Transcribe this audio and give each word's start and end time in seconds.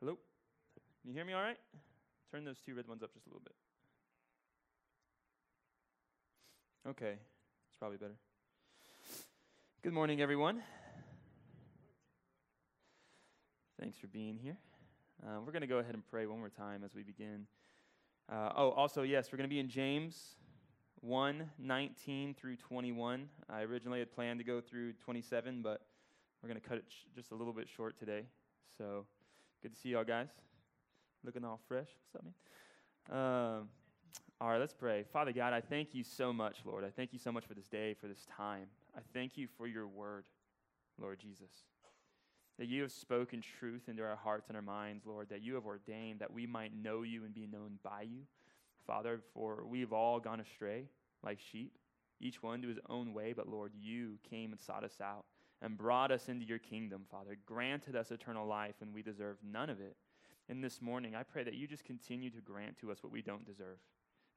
Hello? 0.00 0.18
Can 1.00 1.08
you 1.08 1.14
hear 1.14 1.24
me 1.24 1.32
all 1.32 1.40
right? 1.40 1.56
Turn 2.30 2.44
those 2.44 2.60
two 2.60 2.74
red 2.74 2.86
ones 2.86 3.02
up 3.02 3.14
just 3.14 3.24
a 3.26 3.30
little 3.30 3.40
bit. 3.42 3.54
Okay, 6.86 7.14
it's 7.68 7.76
probably 7.78 7.96
better. 7.96 8.16
Good 9.82 9.94
morning, 9.94 10.20
everyone. 10.20 10.62
Thanks 13.80 13.96
for 13.96 14.06
being 14.08 14.36
here. 14.36 14.58
Uh, 15.26 15.40
we're 15.40 15.52
going 15.52 15.62
to 15.62 15.66
go 15.66 15.78
ahead 15.78 15.94
and 15.94 16.06
pray 16.10 16.26
one 16.26 16.40
more 16.40 16.50
time 16.50 16.84
as 16.84 16.94
we 16.94 17.02
begin. 17.02 17.46
Uh, 18.30 18.50
oh, 18.54 18.72
also, 18.72 19.00
yes, 19.00 19.32
we're 19.32 19.38
going 19.38 19.48
to 19.48 19.54
be 19.54 19.60
in 19.60 19.70
James 19.70 20.36
1 21.00 21.50
19 21.58 22.34
through 22.34 22.56
21. 22.56 23.30
I 23.48 23.62
originally 23.62 24.00
had 24.00 24.12
planned 24.12 24.40
to 24.40 24.44
go 24.44 24.60
through 24.60 24.92
27, 25.04 25.62
but 25.62 25.86
we're 26.42 26.50
going 26.50 26.60
to 26.60 26.68
cut 26.68 26.76
it 26.76 26.84
sh- 26.88 27.06
just 27.14 27.30
a 27.30 27.34
little 27.34 27.54
bit 27.54 27.66
short 27.66 27.98
today. 27.98 28.24
So, 28.76 29.06
good 29.62 29.74
to 29.74 29.80
see 29.80 29.90
y'all 29.90 30.04
guys. 30.04 30.28
Looking 31.24 31.44
all 31.44 31.60
fresh. 31.68 31.88
What's 32.12 32.16
up, 32.16 32.24
man? 32.24 33.18
Um, 33.18 33.68
all 34.40 34.50
right, 34.50 34.60
let's 34.60 34.74
pray. 34.74 35.04
Father 35.12 35.32
God, 35.32 35.52
I 35.52 35.60
thank 35.60 35.94
you 35.94 36.04
so 36.04 36.32
much, 36.32 36.58
Lord. 36.64 36.84
I 36.84 36.90
thank 36.90 37.12
you 37.12 37.18
so 37.18 37.32
much 37.32 37.46
for 37.46 37.54
this 37.54 37.66
day, 37.66 37.94
for 38.00 38.06
this 38.06 38.26
time. 38.36 38.66
I 38.96 39.00
thank 39.14 39.36
you 39.36 39.48
for 39.56 39.66
your 39.66 39.86
word, 39.88 40.24
Lord 41.00 41.18
Jesus. 41.18 41.50
That 42.58 42.68
you 42.68 42.82
have 42.82 42.92
spoken 42.92 43.42
truth 43.58 43.82
into 43.88 44.02
our 44.02 44.16
hearts 44.16 44.48
and 44.48 44.56
our 44.56 44.62
minds, 44.62 45.04
Lord, 45.06 45.28
that 45.30 45.42
you 45.42 45.54
have 45.54 45.66
ordained 45.66 46.20
that 46.20 46.32
we 46.32 46.46
might 46.46 46.72
know 46.76 47.02
you 47.02 47.24
and 47.24 47.34
be 47.34 47.46
known 47.46 47.78
by 47.82 48.02
you. 48.02 48.22
Father, 48.86 49.20
for 49.34 49.64
we've 49.66 49.92
all 49.92 50.20
gone 50.20 50.40
astray 50.40 50.84
like 51.22 51.38
sheep, 51.40 51.72
each 52.20 52.42
one 52.42 52.62
to 52.62 52.68
his 52.68 52.78
own 52.88 53.12
way, 53.12 53.32
but 53.32 53.48
Lord, 53.48 53.72
you 53.74 54.18
came 54.28 54.52
and 54.52 54.60
sought 54.60 54.84
us 54.84 55.00
out 55.02 55.24
and 55.62 55.76
brought 55.76 56.10
us 56.10 56.28
into 56.28 56.44
your 56.44 56.58
kingdom, 56.58 57.04
Father, 57.10 57.36
granted 57.46 57.96
us 57.96 58.10
eternal 58.10 58.46
life 58.46 58.74
and 58.80 58.92
we 58.92 59.02
deserve 59.02 59.36
none 59.42 59.70
of 59.70 59.80
it. 59.80 59.96
And 60.48 60.62
this 60.62 60.80
morning, 60.80 61.14
I 61.14 61.22
pray 61.22 61.42
that 61.42 61.54
you 61.54 61.66
just 61.66 61.84
continue 61.84 62.30
to 62.30 62.40
grant 62.40 62.78
to 62.78 62.92
us 62.92 63.02
what 63.02 63.12
we 63.12 63.22
don't 63.22 63.44
deserve. 63.44 63.78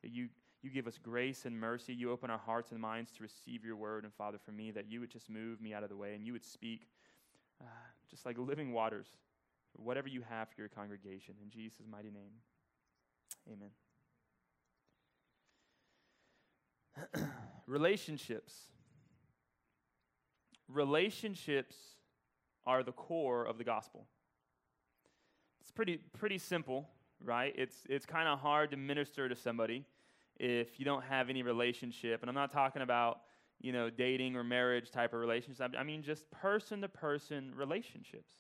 That 0.02 0.12
you, 0.12 0.30
you 0.62 0.70
give 0.70 0.88
us 0.88 0.98
grace 0.98 1.46
and 1.46 1.60
mercy. 1.60 1.94
You 1.94 2.12
open 2.12 2.30
our 2.30 2.38
hearts 2.38 2.72
and 2.72 2.80
minds 2.80 3.12
to 3.12 3.24
receive 3.24 3.64
your 3.64 3.76
word. 3.76 4.06
And 4.06 4.14
Father, 4.14 4.40
for 4.44 4.52
me, 4.52 4.72
that 4.72 4.90
you 4.90 5.02
would 5.02 5.12
just 5.12 5.30
move 5.30 5.62
me 5.62 5.74
out 5.74 5.84
of 5.84 5.90
the 5.90 5.98
way 5.98 6.16
and 6.16 6.26
you 6.26 6.34
would 6.34 6.46
speak 6.46 6.88
uh, 7.62 7.66
just 8.10 8.26
like 8.26 8.38
living 8.38 8.72
waters, 8.72 9.08
whatever 9.76 10.08
you 10.08 10.22
have 10.28 10.50
for 10.50 10.56
your 10.58 10.70
congregation. 10.70 11.36
In 11.44 11.50
Jesus' 11.52 11.86
mighty 11.90 12.12
name, 12.12 12.32
amen. 13.52 13.70
Relationships. 17.68 18.54
Relationships 20.72 21.76
are 22.66 22.84
the 22.84 22.92
core 22.92 23.44
of 23.44 23.58
the 23.58 23.64
gospel. 23.64 24.06
It's 25.62 25.72
pretty, 25.72 25.98
pretty 26.18 26.38
simple, 26.38 26.88
right? 27.24 27.54
It's, 27.58 27.76
it's 27.90 28.06
kind 28.06 28.28
of 28.28 28.40
hard 28.40 28.72
to 28.72 28.78
minister 28.78 29.28
to 29.28 29.36
somebody 29.36 29.86
if 30.40 30.80
you 30.80 30.86
don't 30.86 31.04
have 31.04 31.30
any 31.30 31.42
relationship. 31.44 32.22
And 32.22 32.30
I'm 32.30 32.36
not 32.36 32.52
talking 32.52 32.82
about, 32.82 33.22
you 33.60 33.72
know, 33.72 33.90
dating 33.90 34.36
or 34.36 34.44
marriage 34.44 34.92
type 34.92 35.14
of 35.14 35.20
relationships. 35.20 35.76
I 35.78 35.84
mean, 35.84 36.04
just 36.04 36.30
person 36.32 36.82
to 36.82 36.88
person 36.88 37.52
relationships. 37.56 38.34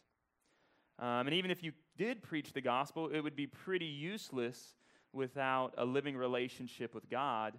Um, 0.99 1.27
and 1.27 1.33
even 1.33 1.49
if 1.49 1.63
you 1.63 1.71
did 1.97 2.21
preach 2.21 2.53
the 2.53 2.61
gospel, 2.61 3.09
it 3.13 3.21
would 3.21 3.35
be 3.35 3.47
pretty 3.47 3.85
useless 3.85 4.75
without 5.13 5.73
a 5.77 5.85
living 5.85 6.15
relationship 6.15 6.93
with 6.93 7.09
God 7.09 7.57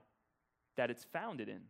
that 0.77 0.91
it's 0.91 1.05
founded 1.05 1.49
in. 1.49 1.63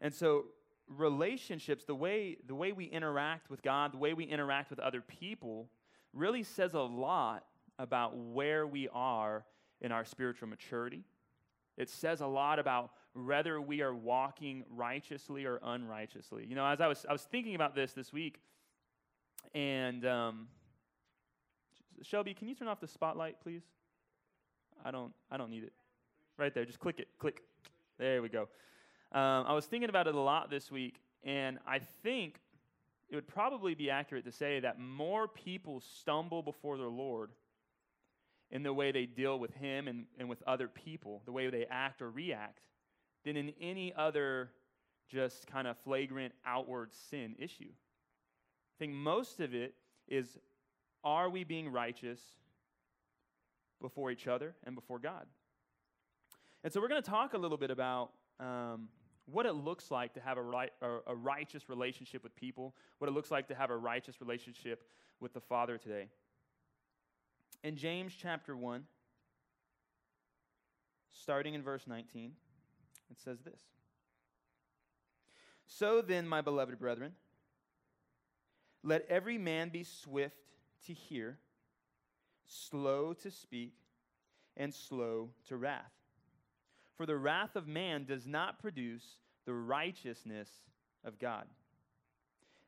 And 0.00 0.14
so 0.14 0.44
relationships, 0.88 1.84
the 1.84 1.94
way, 1.94 2.36
the 2.46 2.54
way 2.54 2.72
we 2.72 2.84
interact 2.86 3.50
with 3.50 3.62
God, 3.62 3.92
the 3.92 3.98
way 3.98 4.14
we 4.14 4.24
interact 4.24 4.70
with 4.70 4.78
other 4.78 5.00
people, 5.00 5.68
really 6.12 6.42
says 6.42 6.74
a 6.74 6.80
lot 6.80 7.44
about 7.78 8.16
where 8.16 8.66
we 8.66 8.88
are 8.92 9.44
in 9.80 9.92
our 9.92 10.04
spiritual 10.04 10.48
maturity. 10.48 11.04
It 11.76 11.88
says 11.88 12.20
a 12.20 12.26
lot 12.26 12.58
about 12.58 12.90
whether 13.14 13.60
we 13.60 13.82
are 13.82 13.94
walking 13.94 14.64
righteously 14.70 15.44
or 15.44 15.58
unrighteously. 15.62 16.46
You 16.46 16.54
know, 16.54 16.66
as 16.66 16.80
I 16.80 16.86
was, 16.86 17.04
I 17.08 17.12
was 17.12 17.22
thinking 17.22 17.54
about 17.54 17.74
this 17.74 17.92
this 17.92 18.12
week, 18.12 18.40
and 19.54 20.06
um, 20.06 20.48
Shelby, 22.02 22.34
can 22.34 22.48
you 22.48 22.54
turn 22.54 22.68
off 22.68 22.80
the 22.80 22.88
spotlight, 22.88 23.40
please? 23.42 23.62
I 24.84 24.90
don't, 24.90 25.12
I 25.30 25.36
don't 25.36 25.50
need 25.50 25.64
it. 25.64 25.72
Right 26.38 26.54
there, 26.54 26.64
just 26.64 26.80
click 26.80 26.98
it, 26.98 27.08
click. 27.18 27.42
There 27.98 28.22
we 28.22 28.28
go. 28.28 28.48
Um, 29.12 29.44
I 29.46 29.52
was 29.52 29.66
thinking 29.66 29.90
about 29.90 30.06
it 30.06 30.14
a 30.14 30.20
lot 30.20 30.48
this 30.48 30.70
week, 30.70 30.96
and 31.22 31.58
I 31.66 31.80
think 32.02 32.40
it 33.10 33.14
would 33.14 33.28
probably 33.28 33.74
be 33.74 33.90
accurate 33.90 34.24
to 34.24 34.32
say 34.32 34.60
that 34.60 34.80
more 34.80 35.28
people 35.28 35.82
stumble 36.00 36.42
before 36.42 36.78
their 36.78 36.88
Lord 36.88 37.30
in 38.50 38.62
the 38.62 38.72
way 38.72 38.90
they 38.90 39.04
deal 39.04 39.38
with 39.38 39.52
Him 39.54 39.86
and, 39.86 40.06
and 40.18 40.30
with 40.30 40.42
other 40.46 40.66
people, 40.66 41.20
the 41.26 41.32
way 41.32 41.50
they 41.50 41.66
act 41.70 42.00
or 42.00 42.10
react, 42.10 42.62
than 43.24 43.36
in 43.36 43.52
any 43.60 43.92
other 43.94 44.50
just 45.10 45.46
kind 45.46 45.68
of 45.68 45.76
flagrant 45.84 46.32
outward 46.46 46.90
sin 47.10 47.36
issue. 47.38 47.68
I 47.68 48.76
think 48.78 48.94
most 48.94 49.40
of 49.40 49.54
it 49.54 49.74
is 50.08 50.38
are 51.04 51.28
we 51.28 51.44
being 51.44 51.70
righteous 51.70 52.20
before 53.80 54.10
each 54.10 54.26
other 54.26 54.54
and 54.64 54.74
before 54.74 54.98
God? 54.98 55.26
And 56.64 56.72
so 56.72 56.80
we're 56.80 56.88
going 56.88 57.02
to 57.02 57.10
talk 57.10 57.34
a 57.34 57.38
little 57.38 57.58
bit 57.58 57.70
about 57.70 58.12
um, 58.40 58.88
what 59.26 59.46
it 59.46 59.52
looks 59.52 59.90
like 59.90 60.14
to 60.14 60.20
have 60.20 60.36
a, 60.36 60.42
right, 60.42 60.72
a 61.06 61.14
righteous 61.14 61.68
relationship 61.68 62.22
with 62.22 62.34
people, 62.34 62.74
what 62.98 63.08
it 63.08 63.12
looks 63.12 63.30
like 63.30 63.48
to 63.48 63.54
have 63.54 63.70
a 63.70 63.76
righteous 63.76 64.20
relationship 64.20 64.82
with 65.20 65.32
the 65.32 65.40
Father 65.40 65.78
today. 65.78 66.08
In 67.62 67.76
James 67.76 68.12
chapter 68.20 68.56
1, 68.56 68.84
starting 71.12 71.54
in 71.54 71.62
verse 71.62 71.86
19, 71.86 72.32
it 73.10 73.20
says 73.20 73.40
this 73.42 73.60
So 75.66 76.02
then, 76.02 76.26
my 76.26 76.40
beloved 76.40 76.78
brethren, 76.78 77.12
let 78.82 79.06
every 79.08 79.38
man 79.38 79.68
be 79.68 79.84
swift 79.84 80.34
to 80.86 80.92
hear, 80.92 81.38
slow 82.44 83.12
to 83.22 83.30
speak, 83.30 83.74
and 84.56 84.74
slow 84.74 85.30
to 85.48 85.56
wrath. 85.56 85.92
For 86.96 87.06
the 87.06 87.16
wrath 87.16 87.56
of 87.56 87.66
man 87.66 88.04
does 88.04 88.26
not 88.26 88.60
produce 88.60 89.16
the 89.46 89.54
righteousness 89.54 90.48
of 91.04 91.18
God. 91.18 91.46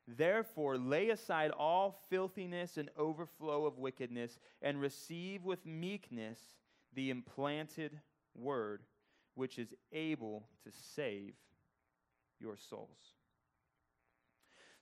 Therefore, 0.07 0.77
lay 0.77 1.09
aside 1.09 1.51
all 1.51 2.01
filthiness 2.09 2.77
and 2.77 2.89
overflow 2.97 3.65
of 3.65 3.79
wickedness, 3.79 4.39
and 4.61 4.79
receive 4.79 5.43
with 5.43 5.65
meekness 5.65 6.39
the 6.93 7.09
implanted 7.09 7.99
word, 8.35 8.83
which 9.33 9.57
is 9.57 9.73
able 9.91 10.47
to 10.63 10.71
save 10.93 11.33
your 12.39 12.55
souls. 12.55 13.13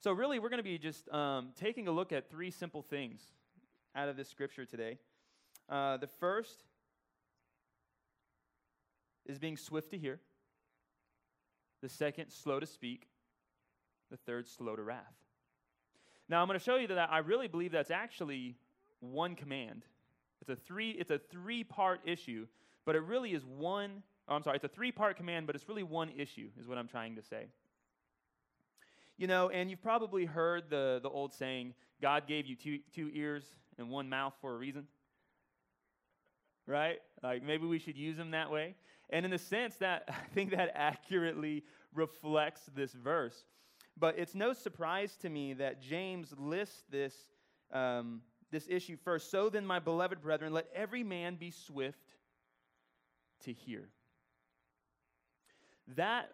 So, 0.02 0.12
really, 0.12 0.40
we're 0.40 0.50
going 0.50 0.58
to 0.58 0.64
be 0.64 0.78
just 0.78 1.08
um, 1.14 1.52
taking 1.58 1.88
a 1.88 1.92
look 1.92 2.12
at 2.12 2.30
three 2.30 2.52
simple 2.52 2.82
things 2.82 3.22
out 3.96 4.10
of 4.10 4.18
this 4.18 4.28
scripture 4.28 4.66
today. 4.66 4.98
Uh, 5.70 5.96
the 5.96 6.08
first 6.08 6.64
is 9.26 9.40
being 9.40 9.58
swift 9.58 9.92
to 9.92 9.98
hear. 9.98 10.20
The 11.82 11.90
second, 11.90 12.30
slow 12.30 12.60
to 12.60 12.66
speak. 12.66 13.08
The 14.12 14.18
third, 14.18 14.48
slow 14.48 14.76
to 14.76 14.84
wrath. 14.84 15.16
Now, 16.30 16.42
I'm 16.42 16.48
going 16.48 16.60
to 16.60 16.64
show 16.64 16.76
you 16.76 16.88
that 16.88 17.10
I 17.12 17.20
really 17.20 17.48
believe 17.48 17.72
that's 17.72 17.92
actually 17.92 18.56
one 19.00 19.36
command. 19.36 19.84
It's 20.42 20.50
a 20.50 20.56
three, 20.56 20.92
it's 20.92 21.12
a 21.12 21.20
three-part 21.20 22.02
issue, 22.06 22.48
but 22.86 22.96
it 22.96 23.00
really 23.00 23.34
is 23.34 23.44
one. 23.46 24.04
Oh, 24.28 24.36
I'm 24.36 24.44
sorry, 24.44 24.56
it's 24.56 24.66
a 24.66 24.70
three-part 24.70 25.18
command, 25.18 25.48
but 25.48 25.56
it's 25.56 25.68
really 25.68 25.84
one 25.84 26.12
issue, 26.16 26.50
is 26.60 26.68
what 26.68 26.78
I'm 26.78 26.88
trying 26.88 27.16
to 27.16 27.24
say. 27.24 27.48
You 29.18 29.28
know, 29.28 29.50
and 29.50 29.70
you've 29.70 29.82
probably 29.82 30.26
heard 30.26 30.70
the, 30.70 31.00
the 31.04 31.10
old 31.10 31.34
saying, 31.34 31.74
God 32.02 32.28
gave 32.28 32.46
you 32.46 32.56
two, 32.56 32.80
two 32.94 33.10
ears 33.14 33.44
and 33.78 33.90
one 33.90 34.10
mouth 34.10 34.34
for 34.42 34.54
a 34.54 34.58
reason 34.58 34.88
right? 36.68 37.00
Like 37.22 37.44
maybe 37.44 37.66
we 37.66 37.80
should 37.80 37.98
use 37.98 38.18
them 38.18 38.32
that 38.32 38.52
way. 38.52 38.76
And 39.14 39.28
in 39.28 39.32
a 39.32 39.38
sense, 39.38 39.76
that 39.76 40.06
I 40.10 40.34
think 40.34 40.52
that 40.52 40.72
accurately 40.76 41.64
reflects 41.94 42.62
this 42.76 42.92
verse. 42.92 43.46
But 43.98 44.16
it's 44.18 44.34
no 44.34 44.54
surprise 44.54 45.16
to 45.22 45.30
me 45.30 45.54
that 45.54 45.80
James 45.80 46.34
lists 46.36 46.84
this, 46.90 47.14
um, 47.72 48.22
this 48.52 48.68
issue 48.68 48.98
first. 48.98 49.30
So 49.30 49.50
then, 49.50 49.66
my 49.66 49.78
beloved 49.78 50.20
brethren, 50.20 50.52
let 50.52 50.66
every 50.74 51.04
man 51.04 51.36
be 51.36 51.52
swift 51.52 52.16
to 53.44 53.54
hear. 53.54 53.88
That, 55.96 56.32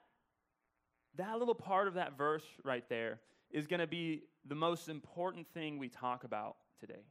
that 1.17 1.37
little 1.37 1.55
part 1.55 1.89
of 1.89 1.95
that 1.95 2.17
verse 2.17 2.43
right 2.63 2.87
there 2.87 3.19
is 3.51 3.67
going 3.67 3.81
to 3.81 3.87
be 3.87 4.23
the 4.47 4.55
most 4.55 4.87
important 4.87 5.47
thing 5.53 5.79
we 5.79 5.89
talk 5.89 6.23
about 6.23 6.55
today. 6.79 7.03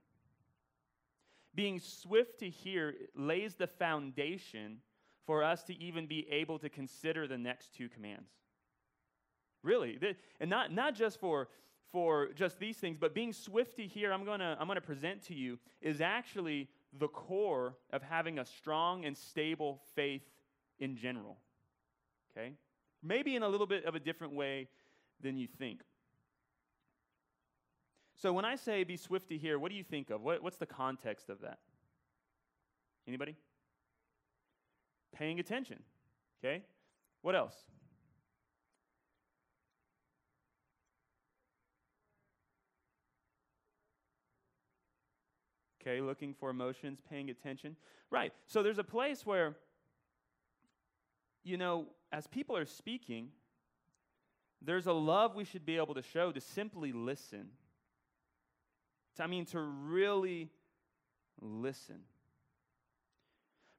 Being 1.54 1.78
swift 1.78 2.38
to 2.38 2.48
hear 2.48 2.94
lays 3.14 3.54
the 3.54 3.66
foundation 3.66 4.78
for 5.28 5.44
us 5.44 5.62
to 5.62 5.78
even 5.78 6.06
be 6.06 6.26
able 6.30 6.58
to 6.58 6.70
consider 6.70 7.28
the 7.28 7.36
next 7.36 7.75
two 7.75 7.86
commands. 7.90 8.30
Really. 9.62 9.98
And 10.40 10.48
not, 10.48 10.72
not 10.72 10.94
just 10.94 11.20
for, 11.20 11.48
for 11.92 12.28
just 12.34 12.58
these 12.58 12.78
things, 12.78 12.96
but 12.98 13.14
being 13.14 13.34
swift 13.34 13.76
to 13.76 13.86
hear, 13.86 14.10
I'm 14.10 14.25
going 14.25 14.40
to 14.40 14.56
I'm 14.58 14.69
to 14.69 14.80
present 14.80 15.22
to 15.25 15.34
you, 15.34 15.58
is 15.82 16.00
actually 16.00 16.70
the 16.98 17.08
core 17.08 17.76
of 17.92 18.00
having 18.00 18.38
a 18.38 18.44
strong 18.46 19.04
and 19.04 19.14
stable 19.14 19.82
faith 19.94 20.22
in 20.78 20.96
general. 20.96 21.36
Okay? 22.32 22.54
Maybe 23.02 23.36
in 23.36 23.42
a 23.42 23.48
little 23.50 23.66
bit 23.66 23.84
of 23.84 23.94
a 23.94 24.00
different 24.00 24.32
way 24.32 24.69
than 25.20 25.36
you 25.36 25.46
think. 25.46 25.82
So 28.16 28.32
when 28.32 28.46
I 28.46 28.56
say 28.56 28.82
be 28.82 28.96
swift 28.96 29.28
to 29.28 29.36
hear, 29.36 29.58
what 29.58 29.70
do 29.70 29.76
you 29.76 29.84
think 29.84 30.08
of? 30.08 30.22
What, 30.22 30.42
what's 30.42 30.56
the 30.56 30.64
context 30.64 31.28
of 31.28 31.42
that? 31.42 31.58
Anybody? 33.06 33.36
Paying 35.12 35.40
attention. 35.40 35.82
Okay? 36.40 36.62
What 37.22 37.34
else? 37.34 37.55
Okay, 45.81 46.00
looking 46.00 46.34
for 46.34 46.50
emotions, 46.50 47.00
paying 47.08 47.31
attention. 47.31 47.76
Right. 48.10 48.32
So 48.46 48.62
there's 48.62 48.78
a 48.78 48.84
place 48.84 49.25
where, 49.25 49.56
you 51.44 51.56
know, 51.56 51.87
as 52.12 52.26
people 52.26 52.56
are 52.56 52.66
speaking, 52.66 53.28
there's 54.61 54.87
a 54.87 54.93
love 54.93 55.34
we 55.34 55.44
should 55.44 55.64
be 55.64 55.76
able 55.76 55.94
to 55.94 56.02
show 56.02 56.32
to 56.32 56.40
simply 56.40 56.93
listen. 56.93 57.49
I 59.20 59.26
mean, 59.26 59.46
to 59.46 59.61
really 59.61 60.50
listen. 61.40 62.00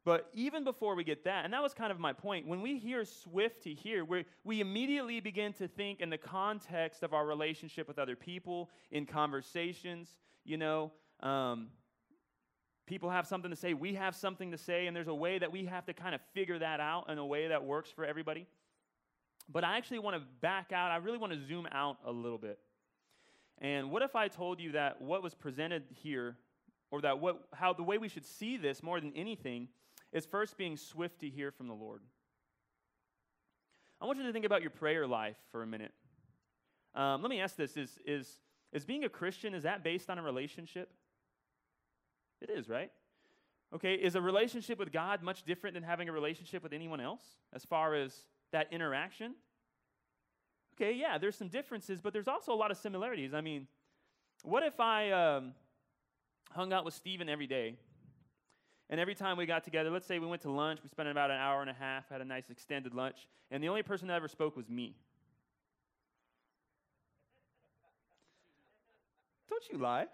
But 0.09 0.27
even 0.33 0.63
before 0.63 0.95
we 0.95 1.03
get 1.03 1.23
that, 1.25 1.45
and 1.45 1.53
that 1.53 1.61
was 1.61 1.75
kind 1.75 1.91
of 1.91 1.99
my 1.99 2.13
point, 2.13 2.47
when 2.47 2.63
we 2.63 2.79
hear 2.79 3.05
swift 3.05 3.61
to 3.65 3.75
hear, 3.75 4.03
we 4.03 4.25
we 4.43 4.59
immediately 4.59 5.19
begin 5.19 5.53
to 5.53 5.67
think 5.67 5.99
in 5.99 6.09
the 6.09 6.17
context 6.17 7.03
of 7.03 7.13
our 7.13 7.27
relationship 7.27 7.87
with 7.87 7.99
other 7.99 8.15
people, 8.15 8.71
in 8.89 9.05
conversations, 9.05 10.15
you 10.43 10.57
know. 10.57 10.91
Um, 11.19 11.67
people 12.87 13.11
have 13.11 13.27
something 13.27 13.51
to 13.51 13.55
say, 13.55 13.75
we 13.75 13.93
have 13.93 14.15
something 14.15 14.49
to 14.49 14.57
say, 14.57 14.87
and 14.87 14.95
there's 14.95 15.07
a 15.07 15.13
way 15.13 15.37
that 15.37 15.51
we 15.51 15.65
have 15.65 15.85
to 15.85 15.93
kind 15.93 16.15
of 16.15 16.21
figure 16.33 16.57
that 16.57 16.79
out 16.79 17.07
in 17.11 17.19
a 17.19 17.25
way 17.25 17.49
that 17.49 17.63
works 17.63 17.91
for 17.91 18.03
everybody. 18.03 18.47
But 19.47 19.63
I 19.63 19.77
actually 19.77 19.99
want 19.99 20.15
to 20.15 20.23
back 20.41 20.71
out, 20.71 20.89
I 20.89 20.95
really 20.95 21.19
want 21.19 21.33
to 21.33 21.47
zoom 21.47 21.67
out 21.71 21.97
a 22.03 22.11
little 22.11 22.39
bit. 22.39 22.57
And 23.59 23.91
what 23.91 24.01
if 24.01 24.15
I 24.15 24.27
told 24.27 24.59
you 24.59 24.71
that 24.71 25.03
what 25.03 25.21
was 25.21 25.35
presented 25.35 25.83
here, 25.91 26.35
or 26.89 27.01
that 27.01 27.19
what, 27.19 27.43
how 27.53 27.73
the 27.73 27.83
way 27.83 27.99
we 27.99 28.09
should 28.09 28.25
see 28.25 28.57
this 28.57 28.81
more 28.81 28.99
than 28.99 29.13
anything, 29.15 29.67
is 30.13 30.25
first 30.25 30.57
being 30.57 30.77
swift 30.77 31.19
to 31.21 31.29
hear 31.29 31.51
from 31.51 31.67
the 31.67 31.73
Lord? 31.73 32.01
I 34.01 34.05
want 34.05 34.17
you 34.17 34.25
to 34.25 34.33
think 34.33 34.45
about 34.45 34.61
your 34.61 34.71
prayer 34.71 35.05
life 35.05 35.37
for 35.51 35.61
a 35.61 35.67
minute. 35.67 35.91
Um, 36.95 37.21
let 37.21 37.29
me 37.29 37.41
ask 37.41 37.55
this: 37.55 37.77
Is 37.77 37.97
is 38.05 38.39
is 38.71 38.85
being 38.85 39.03
a 39.03 39.09
Christian 39.09 39.53
is 39.53 39.63
that 39.63 39.83
based 39.83 40.09
on 40.09 40.17
a 40.17 40.23
relationship? 40.23 40.91
It 42.41 42.49
is, 42.49 42.69
right? 42.69 42.91
Okay, 43.73 43.95
is 43.95 44.15
a 44.15 44.21
relationship 44.21 44.79
with 44.79 44.91
God 44.91 45.21
much 45.21 45.43
different 45.43 45.75
than 45.75 45.83
having 45.83 46.09
a 46.09 46.11
relationship 46.11 46.63
with 46.63 46.73
anyone 46.73 46.99
else 46.99 47.21
as 47.53 47.63
far 47.65 47.93
as 47.93 48.25
that 48.51 48.71
interaction? 48.71 49.35
Okay, 50.75 50.93
yeah, 50.93 51.17
there's 51.17 51.35
some 51.35 51.49
differences, 51.49 52.01
but 52.01 52.13
there's 52.13 52.27
also 52.27 52.53
a 52.53 52.55
lot 52.55 52.71
of 52.71 52.77
similarities. 52.77 53.33
I 53.33 53.41
mean, 53.41 53.67
what 54.43 54.63
if 54.63 54.79
I 54.79 55.11
um, 55.11 55.53
hung 56.51 56.73
out 56.73 56.85
with 56.85 56.93
Stephen 56.93 57.29
every 57.29 57.47
day? 57.47 57.75
And 58.89 58.99
every 58.99 59.13
time 59.13 59.37
we 59.37 59.45
got 59.45 59.63
together, 59.63 59.91
let's 59.91 60.07
say 60.07 60.17
we 60.17 60.25
went 60.25 60.41
to 60.43 60.51
lunch, 60.51 60.79
we 60.81 60.89
spent 60.89 61.09
about 61.09 61.29
an 61.29 61.37
hour 61.37 61.61
and 61.61 61.69
a 61.69 61.73
half, 61.73 62.09
had 62.09 62.21
a 62.21 62.25
nice 62.25 62.49
extended 62.49 62.93
lunch, 62.93 63.27
and 63.51 63.63
the 63.63 63.69
only 63.69 63.83
person 63.83 64.07
that 64.07 64.15
ever 64.15 64.27
spoke 64.27 64.57
was 64.57 64.67
me. 64.67 64.95
Don't 69.49 69.63
you 69.71 69.77
lie. 69.77 70.07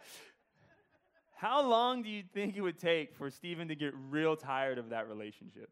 How 1.35 1.65
long 1.65 2.01
do 2.01 2.09
you 2.09 2.23
think 2.33 2.55
it 2.55 2.61
would 2.61 2.79
take 2.79 3.13
for 3.15 3.29
Stephen 3.29 3.67
to 3.67 3.75
get 3.75 3.93
real 4.09 4.35
tired 4.35 4.77
of 4.77 4.89
that 4.89 5.07
relationship? 5.07 5.69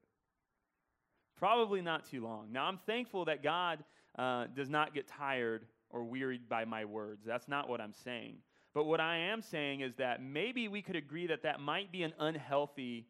Probably 1.38 1.82
not 1.82 2.06
too 2.10 2.24
long. 2.24 2.52
Now, 2.52 2.66
I'm 2.66 2.78
thankful 2.86 3.26
that 3.26 3.44
God 3.44 3.84
uh, 4.18 4.46
does 4.56 4.70
not 4.70 4.94
get 4.94 5.08
tired 5.08 5.66
or 5.90 6.04
wearied 6.04 6.48
by 6.48 6.66
my 6.66 6.86
words. 6.86 7.24
That's 7.26 7.48
not 7.48 7.68
what 7.68 7.82
I'm 7.82 7.94
saying. 7.94 8.38
But 8.74 8.86
what 8.86 9.00
I 9.00 9.18
am 9.18 9.42
saying 9.42 9.82
is 9.82 9.96
that 9.96 10.22
maybe 10.22 10.68
we 10.68 10.82
could 10.82 10.96
agree 10.96 11.28
that 11.28 11.44
that 11.44 11.60
might 11.60 11.92
be 11.92 12.04
an 12.04 12.14
unhealthy 12.20 13.06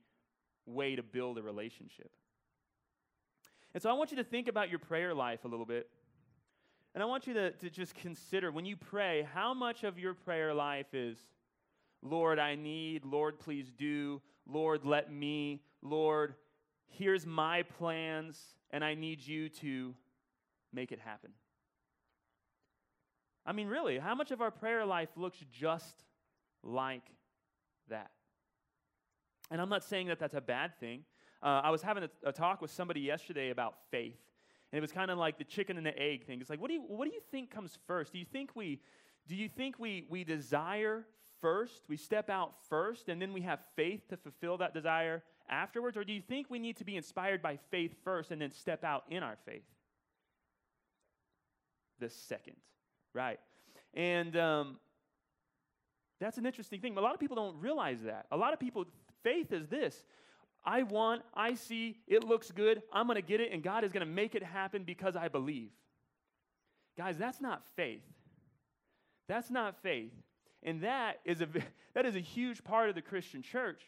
way 0.66 0.96
to 0.96 1.04
build 1.04 1.38
a 1.38 1.42
relationship. 1.42 2.12
And 3.74 3.82
so 3.82 3.90
I 3.90 3.94
want 3.94 4.12
you 4.12 4.18
to 4.18 4.24
think 4.24 4.48
about 4.48 4.70
your 4.70 4.80
prayer 4.80 5.14
life 5.14 5.46
a 5.46 5.48
little 5.48 5.66
bit. 5.66 5.90
And 6.94 7.02
I 7.02 7.06
want 7.06 7.26
you 7.26 7.34
to, 7.34 7.52
to 7.52 7.70
just 7.70 7.96
consider 7.96 8.52
when 8.52 8.66
you 8.66 8.76
pray, 8.76 9.28
how 9.34 9.54
much 9.54 9.84
of 9.84 9.98
your 9.98 10.14
prayer 10.14 10.54
life 10.54 10.94
is 10.94 11.18
Lord, 12.06 12.38
I 12.38 12.56
need, 12.56 13.06
Lord, 13.06 13.40
please 13.40 13.72
do, 13.72 14.22
Lord, 14.46 14.84
let 14.84 15.10
me, 15.10 15.62
Lord, 15.82 16.36
here's 16.90 17.26
my 17.26 17.64
plans, 17.64 18.38
and 18.72 18.84
I 18.84 18.94
need 18.94 19.26
you 19.26 19.48
to 19.50 19.96
make 20.74 20.92
it 20.92 21.00
happen. 21.00 21.32
I 23.46 23.52
mean, 23.52 23.68
really, 23.68 24.00
how 24.00 24.16
much 24.16 24.32
of 24.32 24.42
our 24.42 24.52
prayer 24.52 24.86
life 24.86 25.10
looks 25.16 25.38
just 25.52 26.04
like 26.64 27.04
that? 27.90 28.12
And 29.52 29.62
I'm 29.62 29.70
not 29.70 29.84
saying 29.84 30.08
that 30.08 30.20
that's 30.20 30.36
a 30.36 30.42
bad 30.42 30.80
thing. 30.80 31.04
Uh, 31.42 31.62
I 31.64 31.72
was 31.72 31.82
having 31.82 32.04
a, 32.04 32.10
a, 32.30 32.32
talk 32.32 32.62
with 32.62 32.72
somebody 32.72 33.02
yesterday 33.02 33.50
about 33.50 33.76
faith, 33.92 34.18
and 34.72 34.78
it 34.78 34.82
was 34.82 34.94
kind 34.94 35.12
of 35.12 35.18
like 35.18 35.38
the 35.38 35.44
chicken 35.44 35.76
and 35.76 35.86
the 35.86 35.98
egg 36.00 36.26
thing. 36.26 36.40
It's 36.40 36.50
like, 36.50 36.62
what 36.62 36.70
do 36.70 36.76
you, 36.76 36.82
what 36.88 37.06
do 37.06 37.14
you 37.14 37.20
think 37.32 37.52
comes 37.52 37.78
first? 37.86 38.14
Do 38.14 38.20
you 38.20 38.26
think 38.26 38.56
we, 38.56 38.80
do 39.28 39.36
you 39.36 39.50
think 39.50 39.78
we, 39.78 40.06
we 40.10 40.24
desire 40.24 41.06
first, 41.42 41.84
we 41.90 41.98
step 41.98 42.30
out 42.30 42.54
first, 42.70 43.10
and 43.10 43.22
then 43.22 43.34
we 43.34 43.42
have 43.42 43.60
faith 43.76 44.08
to 44.08 44.18
fulfill 44.18 44.58
that 44.60 44.74
desire 44.74 45.22
afterwards? 45.50 45.98
Or 45.98 46.06
do 46.06 46.14
you 46.14 46.22
think 46.22 46.50
we 46.50 46.60
need 46.60 46.78
to 46.78 46.86
be 46.86 46.96
inspired 46.96 47.42
by 47.42 47.60
faith 47.70 47.94
first 48.06 48.32
and 48.32 48.42
then 48.42 48.52
step 48.52 48.86
out 48.86 49.04
in 49.10 49.22
our 49.22 49.38
faith? 49.46 49.66
The 52.00 52.10
second, 52.10 52.56
right? 53.14 53.40
And 53.94 54.36
um, 54.38 54.78
that's 56.20 56.38
an 56.38 56.46
interesting 56.46 56.80
thing. 56.80 56.98
A 56.98 57.02
lot 57.02 57.14
of 57.14 57.20
people 57.20 57.36
don't 57.36 57.60
realize 57.60 58.02
that. 58.04 58.26
A 58.32 58.38
lot 58.38 58.54
of 58.54 58.60
people, 58.60 58.86
faith 59.24 59.52
is 59.52 59.68
this 59.68 60.04
I 60.66 60.84
want, 60.84 61.22
I 61.34 61.56
see, 61.56 61.98
it 62.08 62.24
looks 62.24 62.52
good, 62.52 62.82
I'm 62.92 63.08
going 63.08 63.16
to 63.16 63.22
get 63.22 63.42
it, 63.42 63.52
and 63.52 63.62
God 63.62 63.84
is 63.84 63.92
going 63.92 64.06
to 64.06 64.12
make 64.12 64.34
it 64.36 64.44
happen 64.44 64.84
because 64.84 65.16
I 65.16 65.28
believe. 65.28 65.72
Guys, 66.98 67.18
that's 67.18 67.42
not 67.42 67.64
faith. 67.76 68.04
That's 69.28 69.50
not 69.50 69.82
faith. 69.82 70.14
And 70.62 70.82
that 70.84 71.20
is 71.26 71.42
a, 71.42 71.48
that 71.94 72.06
is 72.06 72.16
a 72.16 72.20
huge 72.22 72.64
part 72.64 72.90
of 72.90 72.96
the 72.96 73.02
Christian 73.02 73.42
church. 73.42 73.82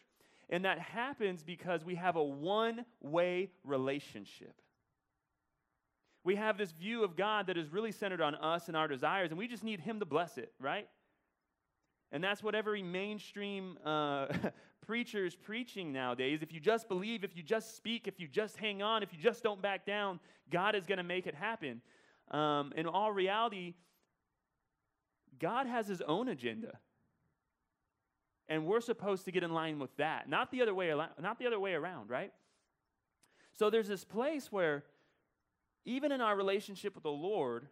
And 0.50 0.64
that 0.64 0.78
happens 0.78 1.42
because 1.42 1.84
we 1.84 1.96
have 1.96 2.16
a 2.16 2.22
one 2.22 2.84
way 3.00 3.50
relationship. 3.64 4.54
We 6.26 6.34
have 6.34 6.58
this 6.58 6.72
view 6.72 7.04
of 7.04 7.16
God 7.16 7.46
that 7.46 7.56
is 7.56 7.72
really 7.72 7.92
centered 7.92 8.20
on 8.20 8.34
us 8.34 8.66
and 8.66 8.76
our 8.76 8.88
desires, 8.88 9.30
and 9.30 9.38
we 9.38 9.46
just 9.46 9.62
need 9.62 9.78
Him 9.78 10.00
to 10.00 10.04
bless 10.04 10.38
it, 10.38 10.52
right? 10.60 10.88
And 12.10 12.22
that's 12.22 12.42
what 12.42 12.56
every 12.56 12.82
mainstream 12.82 13.78
uh, 13.84 14.26
preacher 14.86 15.24
is 15.24 15.36
preaching 15.36 15.92
nowadays. 15.92 16.42
If 16.42 16.52
you 16.52 16.58
just 16.58 16.88
believe, 16.88 17.22
if 17.22 17.36
you 17.36 17.44
just 17.44 17.76
speak, 17.76 18.08
if 18.08 18.18
you 18.18 18.26
just 18.26 18.56
hang 18.56 18.82
on, 18.82 19.04
if 19.04 19.12
you 19.12 19.20
just 19.20 19.44
don't 19.44 19.62
back 19.62 19.86
down, 19.86 20.18
God 20.50 20.74
is 20.74 20.84
going 20.84 20.98
to 20.98 21.04
make 21.04 21.28
it 21.28 21.34
happen. 21.36 21.80
Um, 22.32 22.72
in 22.76 22.86
all 22.86 23.12
reality, 23.12 23.74
God 25.38 25.68
has 25.68 25.86
his 25.86 26.02
own 26.02 26.26
agenda. 26.26 26.72
And 28.48 28.66
we're 28.66 28.80
supposed 28.80 29.26
to 29.26 29.30
get 29.30 29.44
in 29.44 29.52
line 29.52 29.78
with 29.78 29.96
that, 29.98 30.28
not 30.28 30.50
the 30.50 30.60
other 30.60 30.74
way 30.74 30.92
not 31.20 31.38
the 31.38 31.46
other 31.46 31.60
way 31.60 31.74
around, 31.74 32.10
right? 32.10 32.32
So 33.54 33.70
there's 33.70 33.88
this 33.88 34.04
place 34.04 34.50
where 34.50 34.82
even 35.86 36.12
in 36.12 36.20
our 36.20 36.36
relationship 36.36 36.94
with 36.94 37.04
the 37.04 37.10
Lord, 37.10 37.68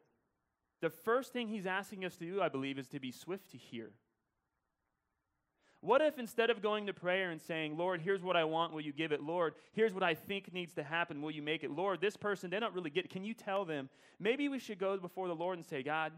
the 0.81 0.89
first 0.89 1.33
thing 1.33 1.49
he's 1.49 1.67
asking 1.67 2.05
us 2.05 2.17
to 2.17 2.25
do, 2.25 2.41
I 2.41 2.49
believe, 2.49 2.79
is 2.79 2.89
to 2.89 3.01
be 3.01 3.11
swift 3.11 3.51
to 3.51 3.59
hear. 3.59 3.91
What 5.81 6.01
if 6.01 6.19
instead 6.19 6.49
of 6.49 6.63
going 6.63 6.87
to 6.87 6.95
prayer 6.95 7.31
and 7.31 7.43
saying, 7.43 7.77
Lord, 7.77 8.01
here's 8.01 8.23
what 8.23 8.37
I 8.37 8.45
want, 8.45 8.73
will 8.73 8.81
you 8.81 8.93
give 8.93 9.13
it? 9.13 9.23
Lord, 9.23 9.55
here's 9.73 9.93
what 9.93 10.03
I 10.03 10.15
think 10.15 10.51
needs 10.55 10.73
to 10.75 10.83
happen, 10.83 11.21
will 11.21 11.31
you 11.31 11.43
make 11.43 11.63
it? 11.63 11.71
Lord, 11.71 12.01
this 12.01 12.17
person, 12.17 12.49
they 12.49 12.59
don't 12.59 12.75
really 12.75 12.89
get 12.89 13.05
it. 13.05 13.11
Can 13.11 13.25
you 13.25 13.35
tell 13.35 13.67
them? 13.67 13.91
Maybe 14.19 14.49
we 14.49 14.59
should 14.59 14.79
go 14.79 14.97
before 14.97 15.29
the 15.29 15.35
Lord 15.35 15.59
and 15.59 15.67
say, 15.67 15.83
God, 15.83 16.13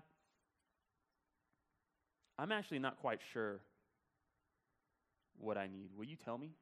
I'm 2.38 2.52
actually 2.52 2.78
not 2.78 2.98
quite 2.98 3.20
sure 3.32 3.60
what 5.38 5.56
I 5.56 5.66
need. 5.66 5.90
Will 5.96 6.04
you 6.04 6.16
tell 6.16 6.38
me? 6.38 6.52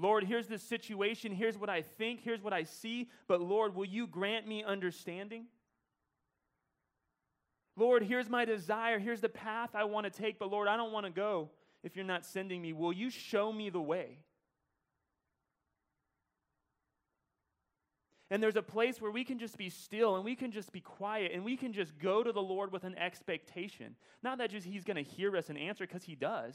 Lord, 0.00 0.22
here's 0.22 0.46
this 0.46 0.62
situation. 0.62 1.32
Here's 1.32 1.58
what 1.58 1.68
I 1.68 1.82
think. 1.82 2.20
Here's 2.22 2.40
what 2.40 2.52
I 2.52 2.62
see. 2.62 3.10
But 3.26 3.40
Lord, 3.40 3.74
will 3.74 3.84
you 3.84 4.06
grant 4.06 4.46
me 4.46 4.62
understanding? 4.62 5.46
Lord, 7.76 8.04
here's 8.04 8.28
my 8.28 8.44
desire. 8.44 9.00
Here's 9.00 9.20
the 9.20 9.28
path 9.28 9.70
I 9.74 9.84
want 9.84 10.04
to 10.04 10.10
take. 10.10 10.38
But 10.38 10.50
Lord, 10.50 10.68
I 10.68 10.76
don't 10.76 10.92
want 10.92 11.06
to 11.06 11.10
go 11.10 11.50
if 11.82 11.96
you're 11.96 12.04
not 12.04 12.24
sending 12.24 12.62
me. 12.62 12.72
Will 12.72 12.92
you 12.92 13.10
show 13.10 13.52
me 13.52 13.70
the 13.70 13.80
way? 13.80 14.18
And 18.30 18.40
there's 18.42 18.56
a 18.56 18.62
place 18.62 19.00
where 19.00 19.10
we 19.10 19.24
can 19.24 19.38
just 19.38 19.56
be 19.56 19.70
still 19.70 20.14
and 20.14 20.24
we 20.24 20.36
can 20.36 20.52
just 20.52 20.70
be 20.70 20.80
quiet 20.80 21.32
and 21.34 21.44
we 21.44 21.56
can 21.56 21.72
just 21.72 21.98
go 21.98 22.22
to 22.22 22.30
the 22.30 22.42
Lord 22.42 22.70
with 22.70 22.84
an 22.84 22.96
expectation. 22.96 23.96
Not 24.22 24.38
that 24.38 24.50
just 24.50 24.66
He's 24.66 24.84
going 24.84 25.02
to 25.02 25.10
hear 25.10 25.36
us 25.36 25.48
and 25.48 25.58
answer, 25.58 25.86
because 25.86 26.04
He 26.04 26.14
does. 26.14 26.54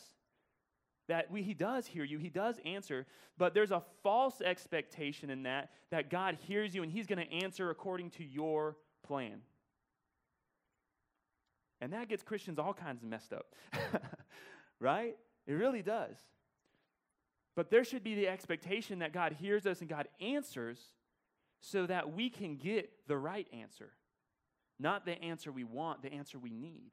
That 1.08 1.30
we, 1.30 1.44
He 1.44 1.54
does 1.54 1.86
hear 1.86 2.04
you, 2.04 2.18
He 2.18 2.30
does 2.30 2.56
answer, 2.66 3.06
but 3.38 3.54
there's 3.54 3.72
a 3.72 3.84
false 4.04 4.42
expectation 4.42 5.30
in 5.30 5.44
that, 5.44 5.72
that 5.92 6.10
God 6.10 6.38
hears 6.48 6.74
you 6.74 6.84
and 6.84 6.92
He's 6.92 7.08
going 7.08 7.26
to 7.26 7.34
answer 7.34 7.70
according 7.70 8.12
to 8.12 8.24
your 8.24 8.78
plan. 9.04 9.42
And 11.82 11.92
that 11.92 12.08
gets 12.08 12.24
Christians 12.24 12.60
all 12.60 12.74
kinds 12.74 13.04
of 13.04 13.10
messed 13.10 13.34
up, 13.34 13.54
right? 14.80 15.18
It 15.46 15.54
really 15.54 15.82
does. 15.82 16.16
But 17.56 17.70
there 17.70 17.84
should 17.84 18.04
be 18.04 18.16
the 18.16 18.28
expectation 18.28 19.00
that 19.00 19.14
God 19.14 19.34
hears 19.40 19.66
us 19.66 19.82
and 19.82 19.90
God 19.90 20.08
answers 20.22 20.80
so 21.60 21.86
that 21.86 22.14
we 22.14 22.30
can 22.30 22.56
get 22.56 22.90
the 23.08 23.18
right 23.18 23.48
answer. 23.54 23.92
Not 24.80 25.06
the 25.06 25.22
answer 25.22 25.52
we 25.52 25.64
want, 25.64 26.02
the 26.02 26.12
answer 26.12 26.40
we 26.40 26.52
need. 26.52 26.92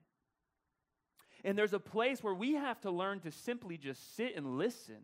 And 1.44 1.56
there's 1.56 1.72
a 1.72 1.80
place 1.80 2.22
where 2.22 2.34
we 2.34 2.54
have 2.54 2.80
to 2.82 2.90
learn 2.90 3.20
to 3.20 3.30
simply 3.30 3.76
just 3.76 4.16
sit 4.16 4.36
and 4.36 4.58
listen 4.58 4.96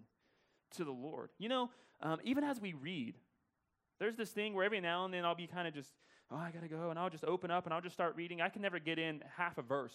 to 0.76 0.84
the 0.84 0.92
Lord. 0.92 1.30
You 1.38 1.48
know, 1.48 1.70
um, 2.00 2.18
even 2.24 2.44
as 2.44 2.60
we 2.60 2.72
read, 2.74 3.14
there's 3.98 4.16
this 4.16 4.30
thing 4.30 4.54
where 4.54 4.64
every 4.64 4.80
now 4.80 5.04
and 5.04 5.14
then 5.14 5.24
I'll 5.24 5.34
be 5.34 5.46
kind 5.46 5.66
of 5.66 5.74
just, 5.74 5.90
oh, 6.30 6.36
I 6.36 6.50
got 6.50 6.62
to 6.62 6.68
go, 6.68 6.90
and 6.90 6.98
I'll 6.98 7.10
just 7.10 7.24
open 7.24 7.50
up 7.50 7.64
and 7.64 7.72
I'll 7.72 7.80
just 7.80 7.94
start 7.94 8.16
reading. 8.16 8.40
I 8.40 8.48
can 8.48 8.62
never 8.62 8.78
get 8.78 8.98
in 8.98 9.22
half 9.36 9.58
a 9.58 9.62
verse 9.62 9.94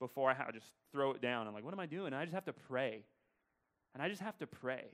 before 0.00 0.30
I 0.30 0.34
ha- 0.34 0.50
just 0.52 0.66
throw 0.92 1.12
it 1.12 1.20
down. 1.20 1.46
I'm 1.46 1.54
like, 1.54 1.64
what 1.64 1.74
am 1.74 1.80
I 1.80 1.86
doing? 1.86 2.08
And 2.08 2.16
I 2.16 2.24
just 2.24 2.34
have 2.34 2.46
to 2.46 2.52
pray. 2.52 3.04
And 3.94 4.02
I 4.02 4.08
just 4.08 4.22
have 4.22 4.38
to 4.38 4.46
pray. 4.46 4.84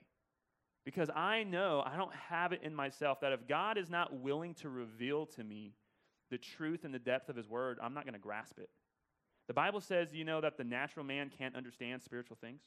Because 0.85 1.09
I 1.15 1.45
know 1.45 1.83
I 1.85 1.97
don't 1.97 2.15
have 2.29 2.53
it 2.53 2.61
in 2.63 2.75
myself 2.75 3.21
that 3.21 3.33
if 3.33 3.49
God 3.49 3.79
is 3.79 3.89
not 3.89 4.21
willing 4.21 4.55
to 4.57 4.69
reveal 4.69 5.27
to 5.27 5.45
me 5.45 5.73
the 6.31 6.37
truth 6.37 6.85
and 6.85 6.93
the 6.93 6.99
depth 6.99 7.31
of 7.31 7.37
His 7.37 7.49
Word, 7.49 7.79
I'm 7.83 7.95
not 7.95 8.05
going 8.05 8.15
to 8.15 8.21
grasp 8.21 8.59
it. 8.59 8.69
The 9.47 9.55
Bible 9.55 9.81
says, 9.81 10.15
you 10.15 10.25
know, 10.25 10.41
that 10.41 10.57
the 10.57 10.65
natural 10.65 11.05
man 11.05 11.31
can't 11.37 11.55
understand 11.55 12.03
spiritual 12.03 12.37
things. 12.41 12.63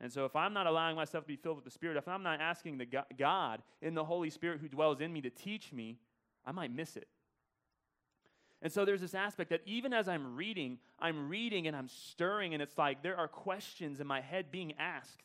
And 0.00 0.12
so, 0.12 0.24
if 0.24 0.34
I'm 0.34 0.52
not 0.52 0.66
allowing 0.66 0.96
myself 0.96 1.24
to 1.24 1.28
be 1.28 1.36
filled 1.36 1.56
with 1.56 1.64
the 1.64 1.70
Spirit, 1.70 1.96
if 1.96 2.08
I'm 2.08 2.22
not 2.22 2.40
asking 2.40 2.78
the 2.78 2.86
God 3.16 3.62
in 3.80 3.94
the 3.94 4.04
Holy 4.04 4.30
Spirit 4.30 4.60
who 4.60 4.68
dwells 4.68 5.00
in 5.00 5.12
me 5.12 5.20
to 5.22 5.30
teach 5.30 5.72
me, 5.72 5.98
I 6.44 6.52
might 6.52 6.74
miss 6.74 6.96
it. 6.96 7.08
And 8.60 8.72
so 8.72 8.84
there's 8.84 9.02
this 9.02 9.14
aspect 9.14 9.50
that 9.50 9.60
even 9.66 9.92
as 9.92 10.08
I'm 10.08 10.36
reading, 10.36 10.78
I'm 10.98 11.28
reading 11.28 11.66
and 11.66 11.76
I'm 11.76 11.88
stirring, 11.88 12.54
and 12.54 12.62
it's 12.62 12.78
like 12.78 13.02
there 13.02 13.16
are 13.16 13.28
questions 13.28 14.00
in 14.00 14.06
my 14.06 14.20
head 14.20 14.50
being 14.50 14.72
asked 14.78 15.22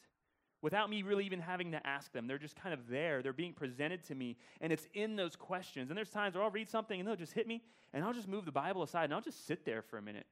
without 0.61 0.89
me 0.89 1.03
really 1.03 1.25
even 1.25 1.39
having 1.39 1.71
to 1.71 1.87
ask 1.87 2.11
them. 2.11 2.27
They're 2.27 2.37
just 2.37 2.55
kind 2.55 2.73
of 2.73 2.87
there. 2.89 3.21
They're 3.21 3.33
being 3.33 3.53
presented 3.53 4.03
to 4.05 4.15
me, 4.15 4.37
and 4.61 4.73
it's 4.73 4.87
in 4.93 5.15
those 5.15 5.35
questions. 5.35 5.89
And 5.89 5.97
there's 5.97 6.09
times 6.09 6.35
where 6.35 6.43
I'll 6.43 6.51
read 6.51 6.69
something 6.69 6.99
and 6.99 7.07
they'll 7.07 7.15
just 7.15 7.33
hit 7.33 7.47
me, 7.47 7.61
and 7.93 8.03
I'll 8.03 8.13
just 8.13 8.27
move 8.27 8.45
the 8.45 8.51
Bible 8.51 8.83
aside 8.83 9.05
and 9.05 9.13
I'll 9.13 9.21
just 9.21 9.47
sit 9.47 9.65
there 9.65 9.81
for 9.81 9.97
a 9.97 10.01
minute 10.01 10.27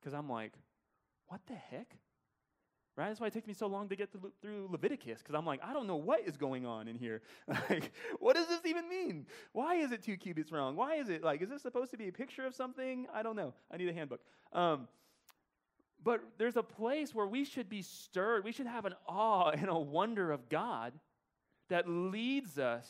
because 0.00 0.14
I'm 0.14 0.28
like, 0.28 0.52
what 1.28 1.40
the 1.46 1.54
heck? 1.54 1.96
Right? 2.96 3.08
That's 3.08 3.20
why 3.20 3.28
it 3.28 3.32
takes 3.32 3.46
me 3.46 3.54
so 3.54 3.68
long 3.68 3.88
to 3.90 3.96
get 3.96 4.10
through 4.42 4.66
Leviticus 4.70 5.22
because 5.22 5.36
I'm 5.36 5.46
like, 5.46 5.60
I 5.62 5.72
don't 5.72 5.86
know 5.86 5.96
what 5.96 6.20
is 6.26 6.36
going 6.36 6.66
on 6.66 6.88
in 6.88 6.96
here. 6.96 7.22
like, 7.70 7.92
what 8.18 8.34
does 8.34 8.48
this 8.48 8.60
even 8.64 8.88
mean? 8.88 9.24
Why 9.52 9.76
is 9.76 9.92
it 9.92 10.02
two 10.02 10.16
cubits 10.16 10.50
wrong? 10.50 10.74
Why 10.74 10.96
is 10.96 11.08
it 11.08 11.22
like, 11.22 11.40
is 11.40 11.48
this 11.48 11.62
supposed 11.62 11.92
to 11.92 11.96
be 11.96 12.08
a 12.08 12.12
picture 12.12 12.44
of 12.44 12.56
something? 12.56 13.06
I 13.14 13.22
don't 13.22 13.36
know. 13.36 13.54
I 13.70 13.76
need 13.76 13.88
a 13.88 13.92
handbook. 13.92 14.20
Um, 14.52 14.88
but 16.02 16.22
there's 16.38 16.56
a 16.56 16.62
place 16.62 17.14
where 17.14 17.26
we 17.26 17.44
should 17.44 17.68
be 17.68 17.82
stirred. 17.82 18.44
We 18.44 18.52
should 18.52 18.66
have 18.66 18.84
an 18.84 18.94
awe 19.06 19.50
and 19.54 19.68
a 19.68 19.78
wonder 19.78 20.30
of 20.30 20.48
God 20.48 20.92
that 21.68 21.88
leads 21.88 22.58
us 22.58 22.88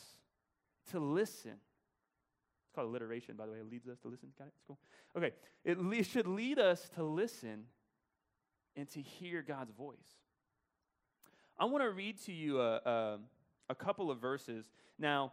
to 0.90 1.00
listen. 1.00 1.52
It's 1.52 2.74
called 2.74 2.88
alliteration, 2.88 3.36
by 3.36 3.46
the 3.46 3.52
way. 3.52 3.58
It 3.58 3.70
leads 3.70 3.88
us 3.88 3.98
to 4.00 4.08
listen. 4.08 4.28
Got 4.38 4.48
it? 4.48 4.52
It's 4.54 4.64
cool. 4.66 4.78
Okay. 5.16 5.32
It 5.64 5.78
le- 5.78 6.02
should 6.02 6.26
lead 6.26 6.58
us 6.58 6.88
to 6.94 7.02
listen 7.02 7.64
and 8.76 8.88
to 8.90 9.00
hear 9.00 9.42
God's 9.42 9.72
voice. 9.72 9.96
I 11.58 11.64
want 11.64 11.82
to 11.82 11.90
read 11.90 12.22
to 12.26 12.32
you 12.32 12.60
a, 12.60 12.76
a, 12.76 13.18
a, 13.70 13.74
couple 13.74 14.12
of 14.12 14.20
verses. 14.20 14.64
Now, 14.98 15.32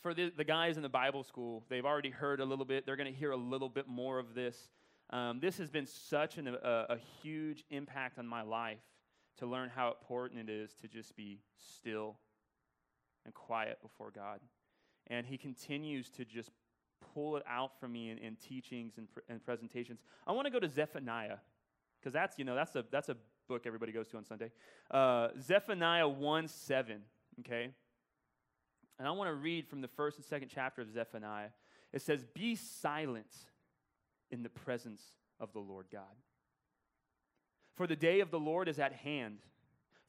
for 0.00 0.14
the, 0.14 0.30
the 0.36 0.44
guys 0.44 0.76
in 0.76 0.82
the 0.84 0.88
Bible 0.88 1.24
school, 1.24 1.64
they've 1.68 1.84
already 1.84 2.10
heard 2.10 2.38
a 2.38 2.44
little 2.44 2.64
bit. 2.64 2.86
They're 2.86 2.94
going 2.96 3.12
to 3.12 3.18
hear 3.18 3.32
a 3.32 3.36
little 3.36 3.68
bit 3.68 3.88
more 3.88 4.20
of 4.20 4.34
this. 4.34 4.56
Um, 5.10 5.40
this 5.40 5.56
has 5.58 5.70
been 5.70 5.86
such 5.86 6.36
an, 6.38 6.48
a, 6.48 6.86
a 6.90 6.98
huge 7.22 7.64
impact 7.70 8.18
on 8.18 8.26
my 8.26 8.42
life 8.42 8.78
to 9.38 9.46
learn 9.46 9.70
how 9.74 9.88
important 9.88 10.48
it 10.48 10.52
is 10.52 10.74
to 10.82 10.88
just 10.88 11.16
be 11.16 11.40
still 11.56 12.16
and 13.24 13.32
quiet 13.34 13.78
before 13.80 14.10
God. 14.10 14.40
And 15.06 15.26
He 15.26 15.38
continues 15.38 16.10
to 16.10 16.24
just 16.24 16.50
pull 17.14 17.36
it 17.36 17.42
out 17.48 17.78
from 17.80 17.92
me 17.92 18.10
in, 18.10 18.18
in 18.18 18.36
teachings 18.36 18.94
and, 18.98 19.10
pr- 19.12 19.20
and 19.28 19.42
presentations. 19.42 20.00
I 20.26 20.32
want 20.32 20.46
to 20.46 20.50
go 20.50 20.60
to 20.60 20.68
Zephaniah 20.68 21.38
because 21.98 22.12
that's 22.12 22.38
you 22.38 22.44
know 22.44 22.54
that's 22.54 22.74
a 22.76 22.84
that's 22.90 23.08
a 23.08 23.16
book 23.48 23.62
everybody 23.66 23.92
goes 23.92 24.08
to 24.08 24.16
on 24.16 24.24
Sunday. 24.24 24.50
Uh, 24.90 25.28
Zephaniah 25.40 26.08
one 26.08 26.48
seven. 26.48 27.02
Okay, 27.40 27.70
and 28.98 29.08
I 29.08 29.10
want 29.12 29.28
to 29.28 29.34
read 29.34 29.68
from 29.68 29.80
the 29.80 29.88
first 29.88 30.16
and 30.16 30.24
second 30.24 30.50
chapter 30.52 30.82
of 30.82 30.90
Zephaniah. 30.90 31.50
It 31.92 32.02
says, 32.02 32.24
"Be 32.34 32.56
silent 32.56 33.32
in 34.30 34.42
the 34.42 34.48
presence 34.48 35.02
of 35.40 35.52
the 35.52 35.58
Lord 35.58 35.86
God. 35.92 36.02
For 37.76 37.86
the 37.86 37.96
day 37.96 38.20
of 38.20 38.30
the 38.30 38.40
Lord 38.40 38.68
is 38.68 38.78
at 38.78 38.92
hand. 38.92 39.38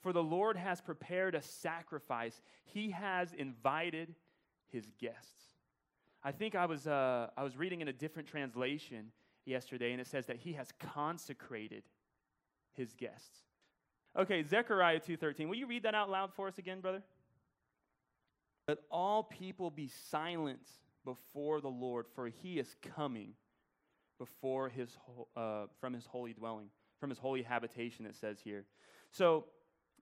For 0.02 0.14
the 0.14 0.24
Lord 0.24 0.56
has 0.56 0.82
prepared 0.82 1.36
a 1.36 1.42
sacrifice, 1.42 2.42
He 2.64 2.92
has 2.92 3.34
invited 3.34 4.16
His 4.70 4.92
guests. 5.00 5.56
I 6.24 6.32
think 6.32 6.56
I 6.56 6.66
was, 6.66 6.88
uh, 6.88 7.28
I 7.38 7.44
was 7.44 7.58
reading 7.58 7.82
in 7.82 7.88
a 7.88 7.94
different 7.94 8.28
translation 8.28 9.12
yesterday, 9.46 9.92
and 9.92 10.02
it 10.02 10.08
says 10.08 10.26
that 10.28 10.38
He 10.38 10.54
has 10.54 10.70
consecrated 10.80 11.84
His 12.74 12.94
guests. 12.94 13.40
Okay, 14.18 14.44
Zechariah 14.44 15.00
2.13. 15.00 15.48
Will 15.48 15.56
you 15.56 15.68
read 15.68 15.84
that 15.84 15.96
out 15.96 16.10
loud 16.10 16.34
for 16.34 16.48
us 16.48 16.58
again, 16.58 16.80
brother? 16.80 17.04
Let 18.68 18.80
all 18.92 19.24
people 19.24 19.70
be 19.70 19.90
silent 20.10 20.62
before 21.06 21.62
the 21.62 21.70
Lord, 21.70 22.06
for 22.14 22.28
he 22.28 22.60
is 22.60 22.76
coming 22.96 23.34
before 24.20 24.70
his, 24.70 24.96
uh, 25.36 25.66
from 25.80 25.94
his 25.94 26.06
holy 26.06 26.34
dwelling, 26.34 26.68
from 27.00 27.10
his 27.10 27.18
holy 27.18 27.42
habitation, 27.42 28.06
it 28.06 28.16
says 28.16 28.38
here. 28.44 28.66
So 29.12 29.46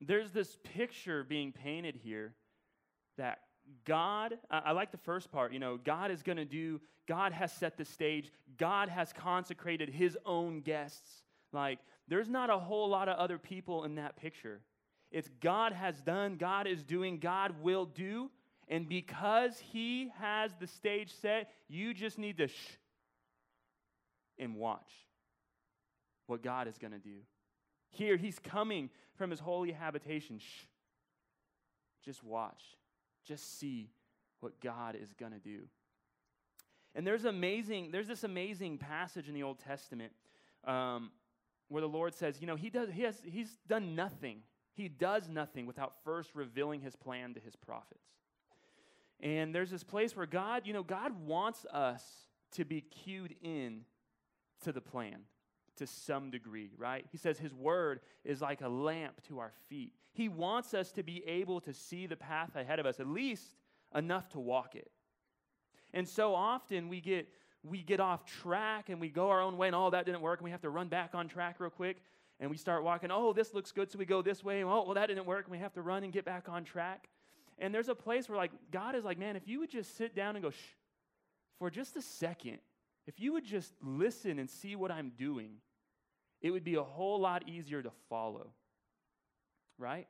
there's 0.01 0.31
this 0.31 0.57
picture 0.75 1.23
being 1.23 1.53
painted 1.53 1.95
here 1.95 2.33
that 3.17 3.39
God, 3.85 4.37
I 4.49 4.71
like 4.71 4.91
the 4.91 4.97
first 4.97 5.31
part, 5.31 5.53
you 5.53 5.59
know, 5.59 5.77
God 5.77 6.11
is 6.11 6.23
going 6.23 6.37
to 6.37 6.45
do, 6.45 6.81
God 7.07 7.31
has 7.31 7.51
set 7.51 7.77
the 7.77 7.85
stage, 7.85 8.31
God 8.57 8.89
has 8.89 9.13
consecrated 9.13 9.89
his 9.89 10.17
own 10.25 10.61
guests. 10.61 11.23
Like, 11.53 11.79
there's 12.07 12.29
not 12.29 12.49
a 12.49 12.57
whole 12.57 12.89
lot 12.89 13.09
of 13.09 13.17
other 13.17 13.37
people 13.37 13.83
in 13.83 13.95
that 13.95 14.15
picture. 14.15 14.61
It's 15.11 15.29
God 15.41 15.73
has 15.73 16.01
done, 16.01 16.37
God 16.37 16.67
is 16.67 16.83
doing, 16.83 17.19
God 17.19 17.55
will 17.61 17.85
do. 17.85 18.29
And 18.69 18.87
because 18.87 19.57
he 19.59 20.11
has 20.19 20.51
the 20.59 20.67
stage 20.67 21.13
set, 21.21 21.51
you 21.69 21.93
just 21.93 22.17
need 22.17 22.37
to 22.37 22.47
shh 22.47 22.77
and 24.39 24.55
watch 24.55 24.91
what 26.27 26.43
God 26.43 26.67
is 26.67 26.77
going 26.77 26.93
to 26.93 26.99
do. 26.99 27.19
Here, 27.89 28.17
he's 28.17 28.39
coming 28.39 28.89
from 29.15 29.31
his 29.31 29.39
holy 29.39 29.71
habitation. 29.71 30.39
Shh. 30.39 30.65
Just 32.03 32.23
watch. 32.23 32.63
Just 33.25 33.59
see 33.59 33.89
what 34.39 34.59
God 34.61 34.95
is 35.01 35.13
going 35.13 35.31
to 35.31 35.39
do. 35.39 35.61
And 36.95 37.05
there's 37.05 37.25
amazing, 37.25 37.91
there's 37.91 38.07
this 38.07 38.23
amazing 38.23 38.77
passage 38.77 39.27
in 39.27 39.33
the 39.33 39.43
Old 39.43 39.59
Testament 39.59 40.11
um, 40.65 41.11
where 41.69 41.81
the 41.81 41.87
Lord 41.87 42.13
says, 42.13 42.39
you 42.41 42.47
know, 42.47 42.55
he 42.55 42.69
does, 42.69 42.89
he 42.91 43.03
has, 43.03 43.21
he's 43.25 43.57
done 43.67 43.95
nothing. 43.95 44.39
He 44.73 44.87
does 44.87 45.27
nothing 45.27 45.65
without 45.65 45.93
first 46.03 46.35
revealing 46.35 46.81
his 46.81 46.95
plan 46.95 47.33
to 47.33 47.39
his 47.39 47.55
prophets. 47.55 48.05
And 49.19 49.53
there's 49.53 49.71
this 49.71 49.83
place 49.83 50.15
where 50.15 50.27
God, 50.27 50.63
you 50.65 50.73
know, 50.73 50.83
God 50.83 51.11
wants 51.25 51.65
us 51.65 52.03
to 52.51 52.63
be 52.63 52.81
cued 52.81 53.35
in 53.41 53.81
to 54.63 54.71
the 54.71 54.81
plan 54.81 55.19
to 55.77 55.87
some 55.87 56.31
degree, 56.31 56.71
right? 56.77 57.05
He 57.11 57.17
says 57.17 57.37
his 57.37 57.53
word 57.53 58.01
is 58.25 58.41
like 58.41 58.61
a 58.61 58.69
lamp 58.69 59.21
to 59.27 59.39
our 59.39 59.51
feet. 59.69 59.93
He 60.11 60.27
wants 60.27 60.73
us 60.73 60.91
to 60.93 61.03
be 61.03 61.23
able 61.27 61.61
to 61.61 61.73
see 61.73 62.07
the 62.07 62.15
path 62.15 62.55
ahead 62.55 62.79
of 62.79 62.85
us, 62.85 62.99
at 62.99 63.07
least 63.07 63.55
enough 63.95 64.29
to 64.29 64.39
walk 64.39 64.75
it. 64.75 64.91
And 65.93 66.07
so 66.07 66.35
often 66.35 66.89
we 66.89 67.01
get 67.01 67.27
we 67.63 67.81
get 67.81 67.99
off 67.99 68.25
track 68.25 68.89
and 68.89 69.01
we 69.01 69.09
go 69.09 69.29
our 69.29 69.41
own 69.41 69.57
way 69.57 69.67
and 69.67 69.75
oh 69.75 69.89
that 69.89 70.05
didn't 70.05 70.21
work 70.21 70.39
and 70.39 70.45
we 70.45 70.51
have 70.51 70.61
to 70.61 70.69
run 70.69 70.87
back 70.87 71.15
on 71.15 71.27
track 71.27 71.59
real 71.59 71.69
quick 71.69 71.97
and 72.39 72.49
we 72.49 72.55
start 72.55 72.83
walking 72.83 73.09
oh 73.11 73.33
this 73.33 73.53
looks 73.53 73.71
good 73.71 73.91
so 73.91 73.97
we 73.97 74.05
go 74.05 74.21
this 74.21 74.43
way 74.43 74.63
oh 74.63 74.83
well 74.83 74.93
that 74.93 75.07
didn't 75.07 75.25
work 75.25 75.45
and 75.45 75.51
we 75.51 75.57
have 75.57 75.73
to 75.73 75.81
run 75.81 76.03
and 76.03 76.13
get 76.13 76.23
back 76.23 76.47
on 76.47 76.63
track 76.63 77.09
and 77.57 77.73
there's 77.73 77.89
a 77.89 77.95
place 77.95 78.29
where 78.29 78.37
like 78.37 78.51
god 78.71 78.95
is 78.95 79.03
like 79.03 79.17
man 79.17 79.35
if 79.35 79.47
you 79.47 79.59
would 79.59 79.71
just 79.71 79.97
sit 79.97 80.15
down 80.15 80.35
and 80.35 80.43
go 80.43 80.51
shh 80.51 80.75
for 81.57 81.69
just 81.69 81.95
a 81.95 82.01
second 82.01 82.59
if 83.07 83.19
you 83.19 83.33
would 83.33 83.45
just 83.45 83.73
listen 83.81 84.37
and 84.37 84.49
see 84.49 84.75
what 84.75 84.91
I'm 84.91 85.13
doing, 85.17 85.53
it 86.41 86.51
would 86.51 86.65
be 86.65 86.75
a 86.75 86.83
whole 86.83 87.19
lot 87.19 87.47
easier 87.47 87.81
to 87.81 87.91
follow. 88.09 88.51
Right? 89.79 90.07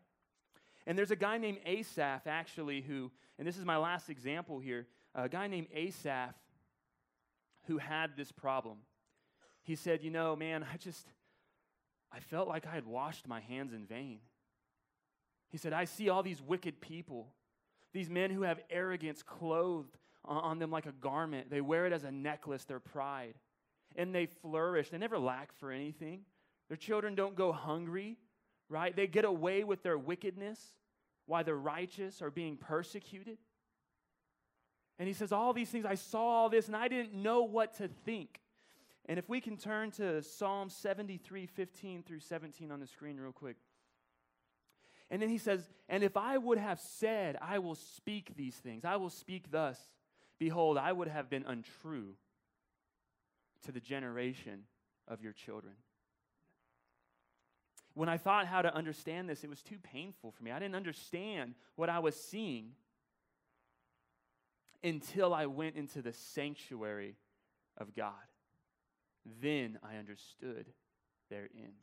And 0.87 0.97
there's 0.97 1.11
a 1.11 1.15
guy 1.15 1.37
named 1.37 1.59
Asaph, 1.65 2.25
actually, 2.25 2.81
who, 2.81 3.11
and 3.37 3.47
this 3.47 3.57
is 3.57 3.65
my 3.65 3.77
last 3.77 4.09
example 4.09 4.59
here, 4.59 4.87
a 5.13 5.29
guy 5.29 5.47
named 5.47 5.67
Asaph 5.73 6.33
who 7.67 7.77
had 7.77 8.17
this 8.17 8.31
problem. 8.31 8.77
He 9.61 9.75
said, 9.75 10.01
You 10.01 10.09
know, 10.09 10.35
man, 10.35 10.65
I 10.73 10.77
just, 10.77 11.05
I 12.11 12.19
felt 12.19 12.47
like 12.47 12.65
I 12.65 12.71
had 12.71 12.85
washed 12.85 13.27
my 13.27 13.41
hands 13.41 13.73
in 13.73 13.85
vain. 13.85 14.19
He 15.49 15.57
said, 15.57 15.73
I 15.73 15.85
see 15.85 16.09
all 16.09 16.23
these 16.23 16.41
wicked 16.41 16.81
people, 16.81 17.27
these 17.93 18.09
men 18.09 18.31
who 18.31 18.41
have 18.43 18.59
arrogance 18.69 19.21
clothed 19.21 19.97
on 20.27 20.59
them 20.59 20.71
like 20.71 20.85
a 20.85 20.91
garment. 20.91 21.49
They 21.49 21.61
wear 21.61 21.85
it 21.85 21.93
as 21.93 22.03
a 22.03 22.11
necklace, 22.11 22.65
their 22.65 22.79
pride. 22.79 23.35
And 23.95 24.13
they 24.13 24.27
flourish. 24.27 24.89
They 24.89 24.97
never 24.97 25.17
lack 25.17 25.53
for 25.53 25.71
anything. 25.71 26.21
Their 26.67 26.77
children 26.77 27.15
don't 27.15 27.35
go 27.35 27.51
hungry, 27.51 28.17
right? 28.69 28.95
They 28.95 29.07
get 29.07 29.25
away 29.25 29.63
with 29.63 29.83
their 29.83 29.97
wickedness 29.97 30.59
while 31.25 31.43
the 31.43 31.55
righteous 31.55 32.21
are 32.21 32.29
being 32.29 32.57
persecuted. 32.57 33.37
And 34.99 35.07
he 35.07 35.13
says, 35.13 35.31
All 35.31 35.53
these 35.53 35.69
things, 35.69 35.85
I 35.85 35.95
saw 35.95 36.19
all 36.19 36.49
this 36.49 36.67
and 36.67 36.75
I 36.75 36.87
didn't 36.87 37.13
know 37.13 37.43
what 37.43 37.75
to 37.77 37.87
think. 37.87 38.41
And 39.05 39.17
if 39.17 39.29
we 39.29 39.39
can 39.39 39.55
turn 39.55 39.91
to 39.91 40.21
Psalm 40.21 40.69
73, 40.69 41.45
15 41.45 42.03
through 42.03 42.19
17 42.19 42.71
on 42.71 42.79
the 42.79 42.87
screen, 42.87 43.17
real 43.17 43.31
quick. 43.31 43.55
And 45.09 45.21
then 45.21 45.29
he 45.29 45.37
says, 45.37 45.69
And 45.87 46.03
if 46.03 46.17
I 46.17 46.37
would 46.37 46.57
have 46.57 46.79
said, 46.79 47.37
I 47.41 47.59
will 47.59 47.75
speak 47.75 48.35
these 48.35 48.55
things, 48.55 48.83
I 48.83 48.97
will 48.97 49.09
speak 49.09 49.49
thus, 49.51 49.79
behold, 50.39 50.77
I 50.77 50.91
would 50.91 51.07
have 51.07 51.29
been 51.29 51.45
untrue 51.45 52.15
to 53.65 53.71
the 53.71 53.79
generation 53.79 54.63
of 55.07 55.21
your 55.21 55.33
children. 55.33 55.73
When 57.93 58.09
I 58.09 58.17
thought 58.17 58.45
how 58.45 58.61
to 58.61 58.73
understand 58.75 59.27
this, 59.27 59.43
it 59.43 59.49
was 59.49 59.63
too 59.63 59.77
painful 59.81 60.31
for 60.31 60.43
me. 60.43 60.51
I 60.51 60.59
didn't 60.59 60.75
understand 60.75 61.55
what 61.75 61.89
I 61.89 61.99
was 61.99 62.15
seeing 62.15 62.73
until 64.83 65.33
I 65.33 65.47
went 65.47 65.75
into 65.75 66.01
the 66.01 66.13
sanctuary 66.13 67.15
of 67.77 67.95
God. 67.95 68.13
Then 69.41 69.79
I 69.83 69.97
understood 69.97 70.67
their 71.29 71.49
end. 71.55 71.73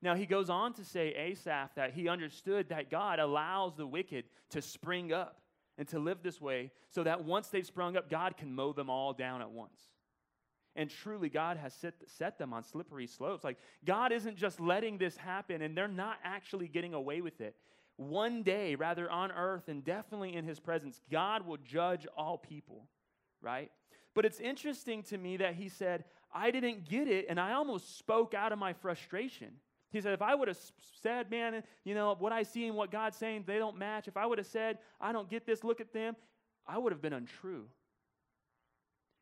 Now, 0.00 0.14
he 0.14 0.26
goes 0.26 0.48
on 0.50 0.74
to 0.74 0.84
say, 0.84 1.08
Asaph, 1.08 1.74
that 1.74 1.92
he 1.92 2.08
understood 2.08 2.68
that 2.68 2.90
God 2.90 3.18
allows 3.18 3.74
the 3.74 3.86
wicked 3.86 4.24
to 4.50 4.62
spring 4.62 5.12
up 5.12 5.40
and 5.78 5.86
to 5.88 5.98
live 5.98 6.22
this 6.22 6.40
way 6.40 6.70
so 6.90 7.02
that 7.04 7.24
once 7.24 7.48
they've 7.48 7.66
sprung 7.66 7.96
up, 7.96 8.10
God 8.10 8.36
can 8.36 8.54
mow 8.54 8.72
them 8.72 8.90
all 8.90 9.12
down 9.12 9.42
at 9.42 9.50
once. 9.50 9.80
And 10.74 10.90
truly, 10.90 11.30
God 11.30 11.56
has 11.56 11.72
set, 11.72 11.94
set 12.06 12.38
them 12.38 12.52
on 12.52 12.62
slippery 12.62 13.06
slopes. 13.06 13.42
Like, 13.42 13.58
God 13.84 14.12
isn't 14.12 14.36
just 14.36 14.60
letting 14.60 14.98
this 14.98 15.16
happen, 15.16 15.62
and 15.62 15.76
they're 15.76 15.88
not 15.88 16.18
actually 16.22 16.68
getting 16.68 16.92
away 16.92 17.22
with 17.22 17.40
it. 17.40 17.56
One 17.96 18.42
day, 18.42 18.74
rather 18.74 19.10
on 19.10 19.32
earth 19.32 19.68
and 19.68 19.82
definitely 19.82 20.36
in 20.36 20.44
his 20.44 20.60
presence, 20.60 21.00
God 21.10 21.46
will 21.46 21.56
judge 21.56 22.06
all 22.14 22.36
people, 22.36 22.88
right? 23.40 23.70
But 24.14 24.26
it's 24.26 24.38
interesting 24.38 25.02
to 25.04 25.16
me 25.16 25.38
that 25.38 25.54
he 25.54 25.70
said, 25.70 26.04
I 26.34 26.50
didn't 26.50 26.86
get 26.86 27.08
it, 27.08 27.24
and 27.30 27.40
I 27.40 27.52
almost 27.52 27.96
spoke 27.96 28.34
out 28.34 28.52
of 28.52 28.58
my 28.58 28.74
frustration. 28.74 29.52
He 29.90 30.00
said, 30.00 30.12
if 30.12 30.22
I 30.22 30.34
would 30.34 30.48
have 30.48 30.58
said, 31.00 31.30
man, 31.30 31.62
you 31.84 31.94
know, 31.94 32.14
what 32.18 32.32
I 32.32 32.42
see 32.42 32.66
and 32.66 32.76
what 32.76 32.90
God's 32.90 33.16
saying, 33.16 33.44
they 33.46 33.58
don't 33.58 33.78
match. 33.78 34.08
If 34.08 34.16
I 34.16 34.26
would 34.26 34.38
have 34.38 34.46
said, 34.46 34.78
I 35.00 35.12
don't 35.12 35.30
get 35.30 35.46
this, 35.46 35.64
look 35.64 35.80
at 35.80 35.92
them, 35.92 36.16
I 36.66 36.78
would 36.78 36.92
have 36.92 37.00
been 37.00 37.12
untrue. 37.12 37.66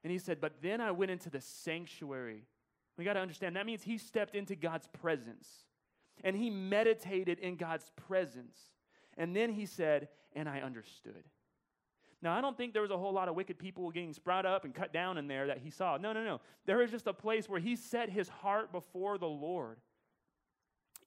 And 0.02 0.10
he 0.10 0.18
said, 0.18 0.40
but 0.40 0.54
then 0.62 0.80
I 0.80 0.90
went 0.90 1.10
into 1.10 1.30
the 1.30 1.40
sanctuary. 1.40 2.44
We 2.96 3.04
got 3.04 3.14
to 3.14 3.20
understand 3.20 3.56
that 3.56 3.66
means 3.66 3.82
he 3.82 3.98
stepped 3.98 4.34
into 4.34 4.54
God's 4.54 4.86
presence 4.86 5.48
and 6.22 6.36
he 6.36 6.50
meditated 6.50 7.38
in 7.38 7.56
God's 7.56 7.90
presence. 8.08 8.58
And 9.16 9.34
then 9.34 9.50
he 9.50 9.66
said, 9.66 10.08
and 10.34 10.48
I 10.48 10.60
understood. 10.60 11.24
Now, 12.22 12.36
I 12.36 12.40
don't 12.40 12.56
think 12.56 12.72
there 12.72 12.82
was 12.82 12.90
a 12.90 12.96
whole 12.96 13.12
lot 13.12 13.28
of 13.28 13.34
wicked 13.34 13.58
people 13.58 13.90
getting 13.90 14.14
sprouted 14.14 14.50
up 14.50 14.64
and 14.64 14.74
cut 14.74 14.92
down 14.92 15.18
in 15.18 15.28
there 15.28 15.48
that 15.48 15.58
he 15.58 15.70
saw. 15.70 15.98
No, 15.98 16.12
no, 16.12 16.24
no. 16.24 16.40
There 16.64 16.78
was 16.78 16.90
just 16.90 17.06
a 17.06 17.12
place 17.12 17.48
where 17.48 17.60
he 17.60 17.76
set 17.76 18.08
his 18.08 18.28
heart 18.28 18.72
before 18.72 19.18
the 19.18 19.26
Lord 19.28 19.78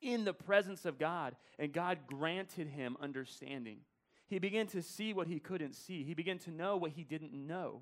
in 0.01 0.25
the 0.25 0.33
presence 0.33 0.85
of 0.85 0.99
God, 0.99 1.35
and 1.59 1.73
God 1.73 1.99
granted 2.07 2.67
him 2.67 2.97
understanding. 3.01 3.79
He 4.27 4.39
began 4.39 4.67
to 4.67 4.81
see 4.81 5.13
what 5.13 5.27
he 5.27 5.39
couldn't 5.39 5.73
see, 5.73 6.03
he 6.03 6.13
began 6.13 6.39
to 6.39 6.51
know 6.51 6.77
what 6.77 6.91
he 6.91 7.03
didn't 7.03 7.33
know. 7.33 7.81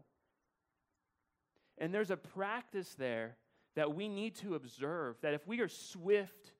And 1.77 1.93
there's 1.93 2.11
a 2.11 2.17
practice 2.17 2.95
there 2.95 3.35
that 3.75 3.93
we 3.93 4.07
need 4.07 4.35
to 4.35 4.55
observe 4.55 5.17
that 5.21 5.33
if 5.33 5.45
we 5.45 5.59
are 5.59 5.67
swift 5.67 6.53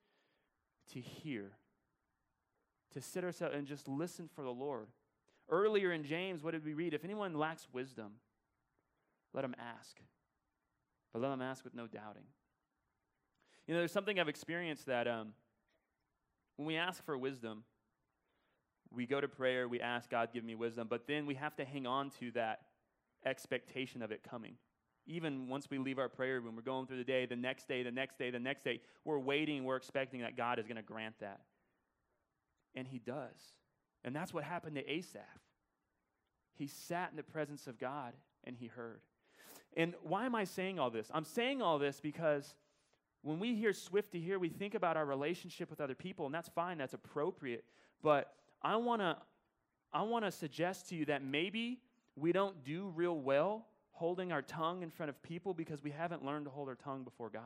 to 0.92 1.00
hear, 1.00 1.52
to 2.94 3.02
sit 3.02 3.24
ourselves 3.24 3.56
and 3.56 3.66
just 3.66 3.88
listen 3.88 4.30
for 4.36 4.44
the 4.44 4.50
Lord. 4.50 4.88
Earlier 5.50 5.92
in 5.94 6.04
James, 6.04 6.44
what 6.44 6.52
did 6.52 6.66
we 6.66 6.74
read? 6.74 6.94
If 6.94 7.06
anyone 7.06 7.34
lacks 7.34 7.68
wisdom, 7.72 8.14
let 9.34 9.46
him 9.46 9.56
ask. 9.60 9.98
But 11.14 11.22
let 11.22 11.32
him 11.32 11.42
ask 11.42 11.64
with 11.64 11.76
no 11.76 11.88
doubting. 11.88 12.26
You 13.68 13.74
know, 13.74 13.80
there's 13.80 13.92
something 13.92 14.20
I've 14.20 14.30
experienced 14.30 14.88
that 14.88 15.08
um, 15.08 15.30
when 16.58 16.68
we 16.68 16.76
ask 16.76 17.04
for 17.06 17.18
wisdom, 17.18 17.64
we 18.92 19.06
go 19.06 19.20
to 19.20 19.28
prayer, 19.28 19.68
we 19.68 19.82
ask 19.82 20.10
God, 20.10 20.30
give 20.34 20.44
me 20.44 20.56
wisdom, 20.56 20.88
but 20.90 21.08
then 21.08 21.26
we 21.26 21.36
have 21.36 21.56
to 21.58 21.66
hang 21.66 21.86
on 21.86 22.12
to 22.20 22.32
that 22.32 22.62
expectation 23.26 24.02
of 24.02 24.12
it 24.12 24.22
coming. 24.24 24.56
Even 25.08 25.50
once 25.50 25.70
we 25.70 25.78
leave 25.78 26.00
our 26.00 26.10
prayer 26.10 26.40
room, 26.40 26.56
we're 26.56 26.62
going 26.62 26.88
through 26.88 26.98
the 26.98 27.04
day, 27.04 27.26
the 27.26 27.36
next 27.36 27.68
day, 27.68 27.84
the 27.84 27.92
next 27.92 28.18
day, 28.18 28.32
the 28.32 28.40
next 28.40 28.64
day, 28.64 28.80
we're 29.04 29.20
waiting, 29.20 29.64
we're 29.64 29.76
expecting 29.76 30.22
that 30.22 30.38
God 30.38 30.60
is 30.60 30.66
going 30.66 30.78
to 30.78 30.82
grant 30.82 31.16
that. 31.20 31.42
And 32.76 32.88
He 32.88 33.00
does. 33.00 33.56
And 34.04 34.16
that's 34.16 34.34
what 34.34 34.44
happened 34.44 34.76
to 34.76 34.90
Asaph. 34.90 35.22
He 36.54 36.68
sat 36.68 37.10
in 37.12 37.18
the 37.18 37.24
presence 37.24 37.68
of 37.68 37.80
God 37.80 38.14
and 38.44 38.56
he 38.56 38.68
heard. 38.68 39.02
And 39.76 39.94
why 40.04 40.26
am 40.26 40.36
I 40.36 40.46
saying 40.46 40.80
all 40.80 40.90
this? 40.90 41.10
I'm 41.14 41.26
saying 41.26 41.62
all 41.62 41.80
this 41.80 42.00
because 42.00 42.56
when 43.26 43.40
we 43.40 43.56
hear 43.56 43.74
swift 43.74 44.12
to 44.12 44.20
hear, 44.20 44.38
we 44.38 44.50
think 44.50 44.76
about 44.76 44.98
our 44.98 45.06
relationship 45.06 45.72
with 45.72 45.82
other 45.82 45.96
people, 45.96 46.28
and 46.28 46.36
that's 46.36 46.48
fine, 46.50 46.78
that's 46.78 46.94
appropriate. 46.94 47.66
But 48.04 48.32
I 48.62 48.76
want 48.76 49.02
to 49.02 49.18
I 49.92 50.04
want 50.04 50.26
to 50.26 50.32
suggest 50.32 50.90
to 50.90 50.96
you 50.96 51.06
that 51.06 51.24
maybe 51.24 51.80
we 52.16 52.32
don't 52.32 52.64
do 52.64 52.92
real 52.96 53.18
well 53.18 53.66
holding 53.94 54.32
our 54.32 54.44
tongue 54.44 54.84
in 54.84 54.92
front 54.92 55.10
of 55.10 55.24
people 55.24 55.56
because 55.56 55.82
we 55.82 55.90
haven't 55.90 56.24
learned 56.24 56.46
to 56.46 56.52
hold 56.52 56.68
our 56.68 56.76
tongue 56.76 57.04
before 57.04 57.32
God. 57.32 57.42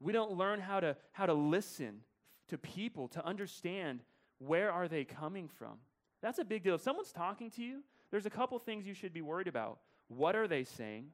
We 0.00 0.12
don't 0.12 0.32
learn 0.32 0.58
how 0.58 0.80
to 0.80 0.96
how 1.12 1.26
to 1.26 1.34
listen 1.34 2.00
to 2.48 2.56
people 2.56 3.08
to 3.08 3.26
understand 3.26 4.00
where 4.38 4.72
are 4.72 4.88
they 4.88 5.04
coming 5.04 5.48
from. 5.48 5.76
That's 6.22 6.38
a 6.38 6.44
big 6.46 6.62
deal. 6.62 6.76
If 6.76 6.80
someone's 6.80 7.12
talking 7.12 7.50
to 7.50 7.62
you, 7.62 7.82
there's 8.10 8.24
a 8.24 8.30
couple 8.30 8.58
things 8.58 8.86
you 8.86 8.94
should 8.94 9.12
be 9.12 9.20
worried 9.20 9.48
about. 9.48 9.80
What 10.08 10.34
are 10.34 10.48
they 10.48 10.64
saying? 10.64 11.08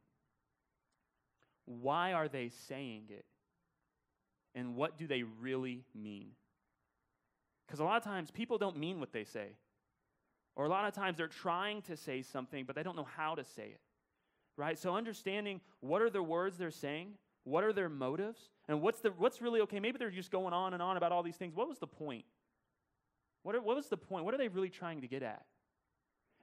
Why 1.67 2.13
are 2.13 2.29
they 2.29 2.51
saying 2.69 3.05
it? 3.11 3.25
And 4.55 4.77
what 4.77 4.99
do 4.99 5.07
they 5.07 5.23
really 5.23 5.85
mean? 5.95 6.33
Because 7.67 7.81
a 7.81 7.85
lot 7.85 7.97
of 7.97 8.03
times 8.03 8.31
people 8.31 8.59
don't 8.59 8.77
mean 8.77 8.99
what 8.99 9.13
they 9.13 9.25
say. 9.25 9.51
Or 10.57 10.65
a 10.65 10.69
lot 10.69 10.87
of 10.87 10.95
times 10.95 11.17
they're 11.17 11.29
trying 11.29 11.83
to 11.83 11.97
say 11.97 12.23
something, 12.23 12.65
but 12.65 12.75
they 12.75 12.83
don't 12.83 12.97
know 12.97 13.07
how 13.17 13.37
to 13.37 13.45
say 13.45 13.65
it. 13.65 13.81
Right? 14.57 14.79
So 14.79 14.95
understanding 14.95 15.61
what 15.79 16.03
are 16.03 16.11
the 16.11 16.23
words 16.23 16.59
they're 16.59 16.73
saying, 16.73 17.13
what 17.45 17.65
are 17.65 17.73
their 17.73 17.89
motives, 17.89 18.51
and 18.69 18.83
what's, 18.83 19.01
the, 19.01 19.11
what's 19.11 19.41
really 19.41 19.61
okay. 19.63 19.81
Maybe 19.81 19.99
they're 19.99 20.11
just 20.11 20.31
going 20.31 20.53
on 20.53 20.75
and 20.75 20.83
on 20.83 20.97
about 20.97 21.13
all 21.13 21.23
these 21.23 21.37
things. 21.37 21.55
What 21.55 21.69
was 21.69 21.79
the 21.79 21.87
point? 21.87 22.25
What, 23.43 23.55
are, 23.55 23.63
what 23.63 23.77
was 23.77 23.89
the 23.89 23.97
point? 23.97 24.25
What 24.25 24.35
are 24.35 24.39
they 24.39 24.49
really 24.49 24.69
trying 24.69 25.01
to 25.01 25.07
get 25.07 25.23
at? 25.23 25.45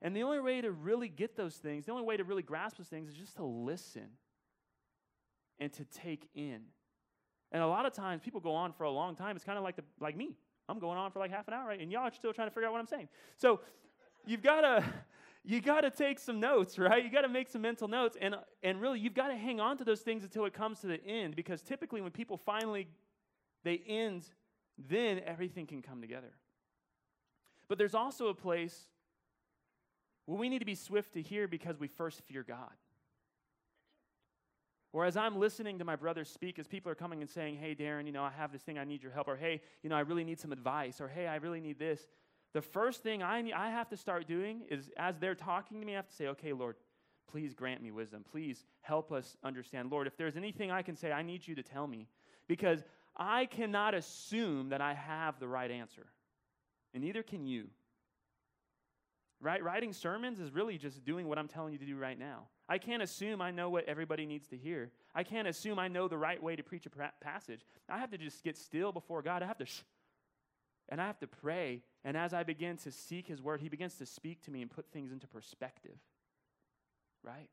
And 0.01 0.15
the 0.15 0.23
only 0.23 0.39
way 0.39 0.61
to 0.61 0.71
really 0.71 1.09
get 1.09 1.35
those 1.35 1.55
things, 1.55 1.85
the 1.85 1.91
only 1.91 2.03
way 2.03 2.17
to 2.17 2.23
really 2.23 2.43
grasp 2.43 2.77
those 2.77 2.87
things 2.87 3.09
is 3.09 3.15
just 3.15 3.35
to 3.37 3.43
listen 3.43 4.09
and 5.59 5.71
to 5.73 5.85
take 5.85 6.29
in. 6.35 6.61
And 7.51 7.63
a 7.63 7.67
lot 7.67 7.85
of 7.85 7.93
times 7.93 8.21
people 8.23 8.39
go 8.39 8.53
on 8.53 8.73
for 8.73 8.83
a 8.83 8.91
long 8.91 9.15
time. 9.15 9.35
It's 9.35 9.45
kind 9.45 9.57
of 9.57 9.63
like 9.63 9.75
the 9.75 9.83
like 9.99 10.17
me. 10.17 10.35
I'm 10.69 10.79
going 10.79 10.97
on 10.97 11.11
for 11.11 11.19
like 11.19 11.31
half 11.31 11.47
an 11.47 11.53
hour, 11.53 11.67
right? 11.67 11.79
And 11.79 11.91
y'all 11.91 12.03
are 12.03 12.11
still 12.11 12.33
trying 12.33 12.47
to 12.47 12.53
figure 12.53 12.67
out 12.67 12.73
what 12.73 12.79
I'm 12.79 12.87
saying. 12.87 13.07
So 13.37 13.61
you've 14.25 14.43
got 14.43 14.61
to 14.61 14.83
you 15.45 15.61
got 15.61 15.81
to 15.81 15.89
take 15.89 16.19
some 16.19 16.39
notes, 16.39 16.77
right? 16.77 17.03
You 17.03 17.09
got 17.09 17.21
to 17.21 17.29
make 17.29 17.47
some 17.47 17.61
mental 17.61 17.87
notes 17.87 18.17
and 18.19 18.35
and 18.63 18.81
really 18.81 18.99
you've 18.99 19.13
got 19.13 19.29
to 19.29 19.35
hang 19.35 19.59
on 19.59 19.77
to 19.77 19.85
those 19.85 20.01
things 20.01 20.23
until 20.23 20.45
it 20.45 20.53
comes 20.53 20.79
to 20.81 20.87
the 20.87 21.03
end 21.05 21.35
because 21.35 21.61
typically 21.61 22.01
when 22.01 22.11
people 22.11 22.37
finally 22.37 22.87
they 23.63 23.81
end, 23.87 24.25
then 24.77 25.21
everything 25.25 25.65
can 25.65 25.81
come 25.81 26.01
together. 26.01 26.33
But 27.67 27.77
there's 27.77 27.95
also 27.95 28.27
a 28.27 28.33
place 28.33 28.87
where 30.25 30.37
we 30.37 30.49
need 30.49 30.59
to 30.59 30.65
be 30.65 30.75
swift 30.75 31.13
to 31.13 31.21
hear 31.21 31.47
because 31.47 31.79
we 31.79 31.87
first 31.87 32.21
fear 32.21 32.43
God. 32.43 32.71
Or 34.97 35.05
as 35.05 35.15
I'm 35.15 35.37
listening 35.37 35.77
to 35.77 35.85
my 35.85 35.95
brothers 35.95 36.27
speak, 36.27 36.57
as 36.57 36.67
people 36.67 36.91
are 36.91 36.95
coming 36.95 37.21
and 37.21 37.29
saying, 37.29 37.57
hey, 37.57 37.75
Darren, 37.75 38.07
you 38.07 38.11
know, 38.11 38.23
I 38.23 38.31
have 38.31 38.51
this 38.51 38.63
thing, 38.63 38.79
I 38.79 38.83
need 38.83 39.03
your 39.03 39.11
help, 39.11 39.27
or 39.27 39.35
hey, 39.35 39.61
you 39.83 39.91
know, 39.91 39.95
I 39.95 39.99
really 39.99 40.23
need 40.23 40.39
some 40.39 40.51
advice, 40.51 40.99
or 40.99 41.07
hey, 41.07 41.27
I 41.27 41.35
really 41.35 41.59
need 41.59 41.77
this. 41.77 42.07
The 42.53 42.61
first 42.61 43.03
thing 43.03 43.21
I, 43.21 43.43
need, 43.43 43.53
I 43.53 43.69
have 43.69 43.89
to 43.89 43.97
start 43.97 44.27
doing 44.27 44.63
is 44.71 44.89
as 44.97 45.19
they're 45.19 45.35
talking 45.35 45.79
to 45.81 45.85
me, 45.85 45.93
I 45.93 45.97
have 45.97 46.07
to 46.07 46.15
say, 46.15 46.27
okay, 46.29 46.51
Lord, 46.51 46.77
Please 47.27 47.53
grant 47.53 47.83
me 47.83 47.91
wisdom. 47.91 48.23
Please 48.31 48.65
help 48.81 49.11
us 49.11 49.35
understand. 49.43 49.91
Lord, 49.91 50.07
if 50.07 50.15
there's 50.15 50.37
anything 50.37 50.71
I 50.71 50.81
can 50.81 50.95
say, 50.95 51.11
I 51.11 51.21
need 51.21 51.45
you 51.45 51.55
to 51.55 51.63
tell 51.63 51.85
me 51.85 52.07
because 52.47 52.83
I 53.17 53.45
cannot 53.45 53.93
assume 53.93 54.69
that 54.69 54.79
I 54.79 54.93
have 54.93 55.39
the 55.39 55.47
right 55.47 55.69
answer, 55.69 56.05
and 56.93 57.03
neither 57.03 57.23
can 57.23 57.45
you. 57.45 57.67
Right? 59.41 59.61
Writing 59.61 59.91
sermons 59.91 60.39
is 60.39 60.51
really 60.51 60.77
just 60.77 61.03
doing 61.03 61.27
what 61.27 61.37
I'm 61.37 61.49
telling 61.49 61.73
you 61.73 61.79
to 61.79 61.85
do 61.85 61.97
right 61.97 62.17
now. 62.17 62.47
I 62.69 62.77
can't 62.77 63.01
assume 63.01 63.41
I 63.41 63.51
know 63.51 63.69
what 63.69 63.85
everybody 63.85 64.25
needs 64.25 64.47
to 64.49 64.57
hear. 64.57 64.91
I 65.15 65.23
can't 65.23 65.47
assume 65.47 65.79
I 65.79 65.87
know 65.87 66.07
the 66.07 66.17
right 66.17 66.41
way 66.41 66.55
to 66.55 66.63
preach 66.63 66.85
a 66.85 66.89
passage. 67.23 67.61
I 67.87 67.97
have 67.97 68.11
to 68.11 68.17
just 68.17 68.43
get 68.43 68.57
still 68.57 68.91
before 68.91 69.21
God. 69.21 69.41
I 69.41 69.45
have 69.47 69.57
to 69.59 69.65
shh, 69.65 69.83
and 70.89 70.99
I 70.99 71.07
have 71.07 71.19
to 71.19 71.27
pray. 71.27 71.81
And 72.03 72.17
as 72.17 72.33
I 72.33 72.43
begin 72.43 72.77
to 72.77 72.91
seek 72.91 73.27
His 73.27 73.41
word, 73.41 73.61
He 73.61 73.69
begins 73.69 73.95
to 73.95 74.05
speak 74.05 74.43
to 74.43 74.51
me 74.51 74.61
and 74.61 74.69
put 74.69 74.91
things 74.91 75.11
into 75.11 75.27
perspective. 75.27 75.97
Right? 77.23 77.49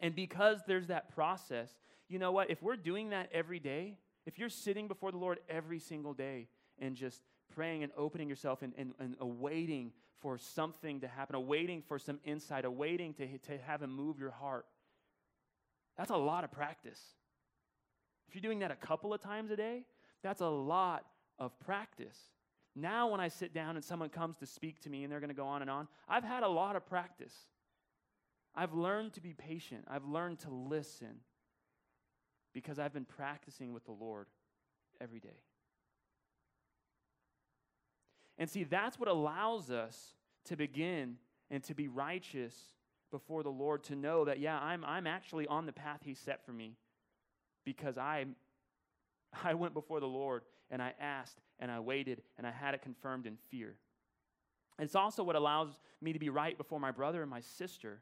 And 0.00 0.14
because 0.14 0.60
there's 0.66 0.88
that 0.88 1.14
process, 1.14 1.76
you 2.08 2.18
know 2.18 2.32
what? 2.32 2.50
If 2.50 2.62
we're 2.62 2.76
doing 2.76 3.10
that 3.10 3.30
every 3.32 3.60
day, 3.60 3.96
if 4.26 4.38
you're 4.38 4.48
sitting 4.48 4.88
before 4.88 5.12
the 5.12 5.18
Lord 5.18 5.38
every 5.48 5.78
single 5.78 6.14
day 6.14 6.48
and 6.78 6.96
just 6.96 7.22
praying 7.54 7.82
and 7.82 7.92
opening 7.96 8.28
yourself 8.28 8.62
and, 8.62 8.72
and, 8.76 8.94
and 8.98 9.16
awaiting 9.20 9.92
for 10.24 10.38
something 10.38 11.00
to 11.00 11.06
happen, 11.06 11.36
awaiting 11.36 11.82
for 11.86 11.98
some 11.98 12.18
insight, 12.24 12.64
awaiting 12.64 13.12
to, 13.12 13.26
to 13.36 13.58
have 13.58 13.82
Him 13.82 13.94
move 13.94 14.18
your 14.18 14.30
heart, 14.30 14.64
that's 15.98 16.10
a 16.10 16.16
lot 16.16 16.44
of 16.44 16.50
practice. 16.50 16.98
If 18.26 18.34
you're 18.34 18.40
doing 18.40 18.60
that 18.60 18.70
a 18.70 18.74
couple 18.74 19.12
of 19.12 19.20
times 19.20 19.50
a 19.50 19.56
day, 19.56 19.84
that's 20.22 20.40
a 20.40 20.48
lot 20.48 21.04
of 21.38 21.60
practice. 21.60 22.16
Now, 22.74 23.08
when 23.08 23.20
I 23.20 23.28
sit 23.28 23.52
down 23.52 23.76
and 23.76 23.84
someone 23.84 24.08
comes 24.08 24.38
to 24.38 24.46
speak 24.46 24.80
to 24.84 24.88
me 24.88 25.02
and 25.02 25.12
they're 25.12 25.20
going 25.20 25.28
to 25.28 25.34
go 25.34 25.46
on 25.46 25.60
and 25.60 25.70
on, 25.70 25.88
I've 26.08 26.24
had 26.24 26.42
a 26.42 26.48
lot 26.48 26.74
of 26.74 26.86
practice. 26.86 27.34
I've 28.54 28.72
learned 28.72 29.12
to 29.12 29.20
be 29.20 29.34
patient. 29.34 29.84
I've 29.88 30.06
learned 30.06 30.38
to 30.40 30.50
listen 30.50 31.20
because 32.54 32.78
I've 32.78 32.94
been 32.94 33.04
practicing 33.04 33.74
with 33.74 33.84
the 33.84 33.92
Lord 33.92 34.28
every 35.02 35.20
day. 35.20 35.42
And 38.38 38.48
see, 38.50 38.64
that's 38.64 38.98
what 38.98 39.08
allows 39.08 39.70
us 39.70 40.14
to 40.46 40.56
begin 40.56 41.16
and 41.50 41.62
to 41.64 41.74
be 41.74 41.88
righteous 41.88 42.54
before 43.10 43.42
the 43.42 43.50
Lord, 43.50 43.84
to 43.84 43.94
know 43.94 44.24
that, 44.24 44.40
yeah, 44.40 44.58
I'm, 44.58 44.84
I'm 44.84 45.06
actually 45.06 45.46
on 45.46 45.66
the 45.66 45.72
path 45.72 46.00
He 46.04 46.14
set 46.14 46.44
for 46.44 46.52
me 46.52 46.76
because 47.64 47.96
I, 47.96 48.24
I 49.44 49.54
went 49.54 49.74
before 49.74 50.00
the 50.00 50.06
Lord 50.06 50.42
and 50.70 50.82
I 50.82 50.94
asked 51.00 51.38
and 51.60 51.70
I 51.70 51.80
waited 51.80 52.22
and 52.36 52.46
I 52.46 52.50
had 52.50 52.74
it 52.74 52.82
confirmed 52.82 53.26
in 53.26 53.36
fear. 53.36 53.76
It's 54.78 54.96
also 54.96 55.22
what 55.22 55.36
allows 55.36 55.68
me 56.00 56.12
to 56.12 56.18
be 56.18 56.28
right 56.28 56.58
before 56.58 56.80
my 56.80 56.90
brother 56.90 57.22
and 57.22 57.30
my 57.30 57.40
sister 57.40 58.00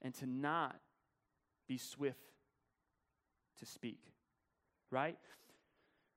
and 0.00 0.14
to 0.14 0.26
not 0.26 0.80
be 1.68 1.76
swift 1.76 2.32
to 3.58 3.66
speak. 3.66 4.00
Right? 4.90 5.18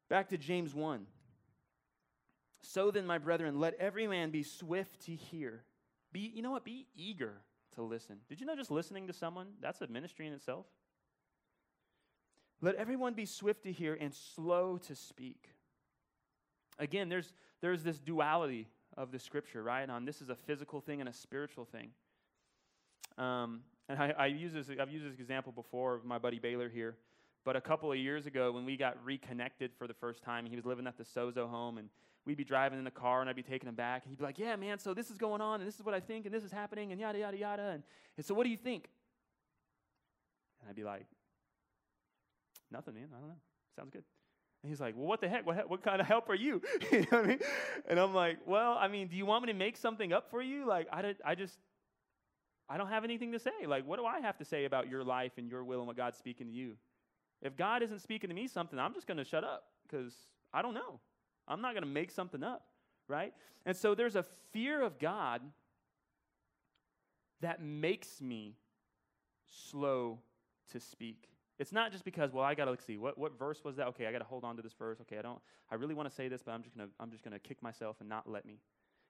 Back 0.09 0.29
to 0.29 0.37
James 0.37 0.73
1. 0.73 1.05
So 2.63 2.91
then, 2.91 3.05
my 3.05 3.17
brethren, 3.17 3.59
let 3.59 3.75
every 3.75 4.07
man 4.07 4.31
be 4.31 4.41
swift 4.41 5.05
to 5.05 5.15
hear. 5.15 5.63
Be, 6.11 6.31
you 6.33 6.41
know 6.41 6.51
what? 6.51 6.63
Be 6.63 6.87
eager 6.95 7.33
to 7.75 7.81
listen. 7.81 8.17
Did 8.29 8.39
you 8.39 8.45
know 8.45 8.55
just 8.55 8.71
listening 8.71 9.07
to 9.07 9.13
someone, 9.13 9.47
that's 9.61 9.81
a 9.81 9.87
ministry 9.87 10.27
in 10.27 10.33
itself? 10.33 10.65
Let 12.61 12.75
everyone 12.75 13.13
be 13.13 13.25
swift 13.25 13.63
to 13.63 13.71
hear 13.71 13.97
and 13.99 14.13
slow 14.13 14.77
to 14.87 14.95
speak. 14.95 15.49
Again, 16.79 17.09
there's, 17.09 17.33
there's 17.61 17.83
this 17.83 17.99
duality 17.99 18.69
of 18.95 19.11
the 19.11 19.19
scripture, 19.19 19.61
right? 19.61 19.89
On 19.89 20.05
this 20.05 20.21
is 20.21 20.29
a 20.29 20.35
physical 20.35 20.79
thing 20.79 21.01
and 21.01 21.09
a 21.09 21.13
spiritual 21.13 21.65
thing. 21.65 21.89
Um, 23.17 23.61
and 23.89 23.99
I, 23.99 24.13
I 24.17 24.25
use 24.27 24.53
this, 24.53 24.69
I've 24.79 24.89
used 24.89 25.05
this 25.05 25.19
example 25.19 25.51
before 25.51 25.95
of 25.95 26.05
my 26.05 26.17
buddy 26.17 26.39
Baylor 26.39 26.69
here. 26.69 26.95
But 27.45 27.55
a 27.55 27.61
couple 27.61 27.91
of 27.91 27.97
years 27.97 28.25
ago, 28.25 28.51
when 28.51 28.65
we 28.65 28.77
got 28.77 29.03
reconnected 29.03 29.71
for 29.77 29.87
the 29.87 29.93
first 29.93 30.23
time, 30.23 30.45
he 30.45 30.55
was 30.55 30.65
living 30.65 30.87
at 30.87 30.97
the 30.97 31.03
Sozo 31.03 31.49
home, 31.49 31.77
and 31.77 31.89
we'd 32.25 32.37
be 32.37 32.45
driving 32.45 32.79
in 32.79 32.85
the 32.85 32.91
car, 32.91 33.21
and 33.21 33.29
I'd 33.29 33.35
be 33.35 33.43
taking 33.43 33.67
him 33.67 33.75
back, 33.75 34.03
and 34.03 34.11
he'd 34.11 34.17
be 34.17 34.23
like, 34.23 34.39
"Yeah, 34.39 34.55
man, 34.55 34.79
so 34.79 34.93
this 34.93 35.11
is 35.11 35.17
going 35.17 35.41
on, 35.41 35.59
and 35.59 35.67
this 35.67 35.75
is 35.75 35.83
what 35.83 35.93
I 35.93 35.99
think, 35.99 36.25
and 36.25 36.33
this 36.33 36.43
is 36.43 36.51
happening, 36.51 36.91
and 36.91 37.01
yada 37.01 37.19
yada 37.19 37.37
yada." 37.37 37.63
And, 37.63 37.83
and 38.17 38.25
so, 38.25 38.33
what 38.33 38.45
do 38.45 38.49
you 38.49 38.57
think? 38.57 38.89
And 40.61 40.69
I'd 40.69 40.75
be 40.75 40.85
like, 40.85 41.05
"Nothing, 42.71 42.95
man. 42.95 43.09
I 43.13 43.19
don't 43.19 43.27
know. 43.27 43.41
Sounds 43.75 43.89
good." 43.89 44.03
And 44.63 44.69
he's 44.69 44.79
like, 44.79 44.95
"Well, 44.95 45.05
what 45.05 45.19
the 45.19 45.27
heck? 45.27 45.45
What, 45.45 45.69
what 45.69 45.83
kind 45.83 45.99
of 45.99 46.07
help 46.07 46.29
are 46.29 46.35
you?" 46.35 46.61
you 46.91 47.01
know 47.01 47.07
what 47.09 47.25
I 47.25 47.27
mean? 47.27 47.39
And 47.89 47.99
I'm 47.99 48.13
like, 48.13 48.37
"Well, 48.45 48.77
I 48.79 48.87
mean, 48.87 49.09
do 49.09 49.17
you 49.17 49.25
want 49.25 49.45
me 49.45 49.51
to 49.51 49.57
make 49.57 49.75
something 49.75 50.13
up 50.13 50.29
for 50.31 50.41
you? 50.41 50.65
Like, 50.65 50.87
I, 50.93 51.01
did, 51.01 51.17
I 51.25 51.35
just 51.35 51.59
I 52.69 52.77
don't 52.77 52.87
have 52.87 53.03
anything 53.03 53.33
to 53.33 53.39
say. 53.39 53.51
Like, 53.67 53.85
what 53.85 53.99
do 53.99 54.05
I 54.05 54.21
have 54.21 54.37
to 54.37 54.45
say 54.45 54.63
about 54.63 54.89
your 54.89 55.03
life 55.03 55.33
and 55.37 55.49
your 55.49 55.65
will 55.65 55.79
and 55.79 55.87
what 55.87 55.97
God's 55.97 56.17
speaking 56.17 56.47
to 56.47 56.53
you? 56.53 56.77
If 57.43 57.57
God 57.57 57.83
isn't 57.83 57.99
speaking 57.99 58.29
to 58.29 58.35
me 58.35 58.47
something, 58.47 58.79
I'm 58.79 58.93
just 58.93 59.05
going 59.05 59.17
to 59.17 59.25
shut 59.25 59.43
up 59.43 59.65
because 59.85 60.13
I 60.53 60.61
don't 60.61 60.73
know. 60.73 60.99
I'm 61.47 61.61
not 61.61 61.73
going 61.73 61.83
to 61.83 61.89
make 61.89 62.09
something 62.09 62.41
up, 62.41 62.65
right? 63.07 63.33
And 63.65 63.75
so 63.75 63.93
there's 63.93 64.15
a 64.15 64.23
fear 64.53 64.81
of 64.81 64.97
God 64.97 65.41
that 67.41 67.61
makes 67.61 68.21
me 68.21 68.55
slow 69.69 70.19
to 70.71 70.79
speak. 70.79 71.27
It's 71.59 71.73
not 71.73 71.91
just 71.91 72.05
because, 72.05 72.31
well, 72.31 72.45
I 72.45 72.55
got 72.55 72.65
to 72.65 72.71
look 72.71 72.81
see 72.81 72.97
what, 72.97 73.17
what 73.17 73.37
verse 73.37 73.63
was 73.63 73.75
that? 73.75 73.87
Okay, 73.89 74.07
I 74.07 74.11
got 74.11 74.19
to 74.19 74.23
hold 74.23 74.45
on 74.45 74.55
to 74.55 74.61
this 74.61 74.73
verse. 74.73 74.99
Okay, 75.01 75.17
I 75.17 75.21
don't, 75.21 75.39
I 75.69 75.75
really 75.75 75.93
want 75.93 76.09
to 76.09 76.15
say 76.15 76.29
this, 76.29 76.41
but 76.41 76.51
I'm 76.53 76.63
just 76.63 76.75
gonna, 76.75 76.89
I'm 76.99 77.11
just 77.11 77.23
gonna 77.23 77.39
kick 77.39 77.61
myself 77.61 77.97
and 77.99 78.09
not 78.09 78.29
let 78.29 78.45
me. 78.45 78.59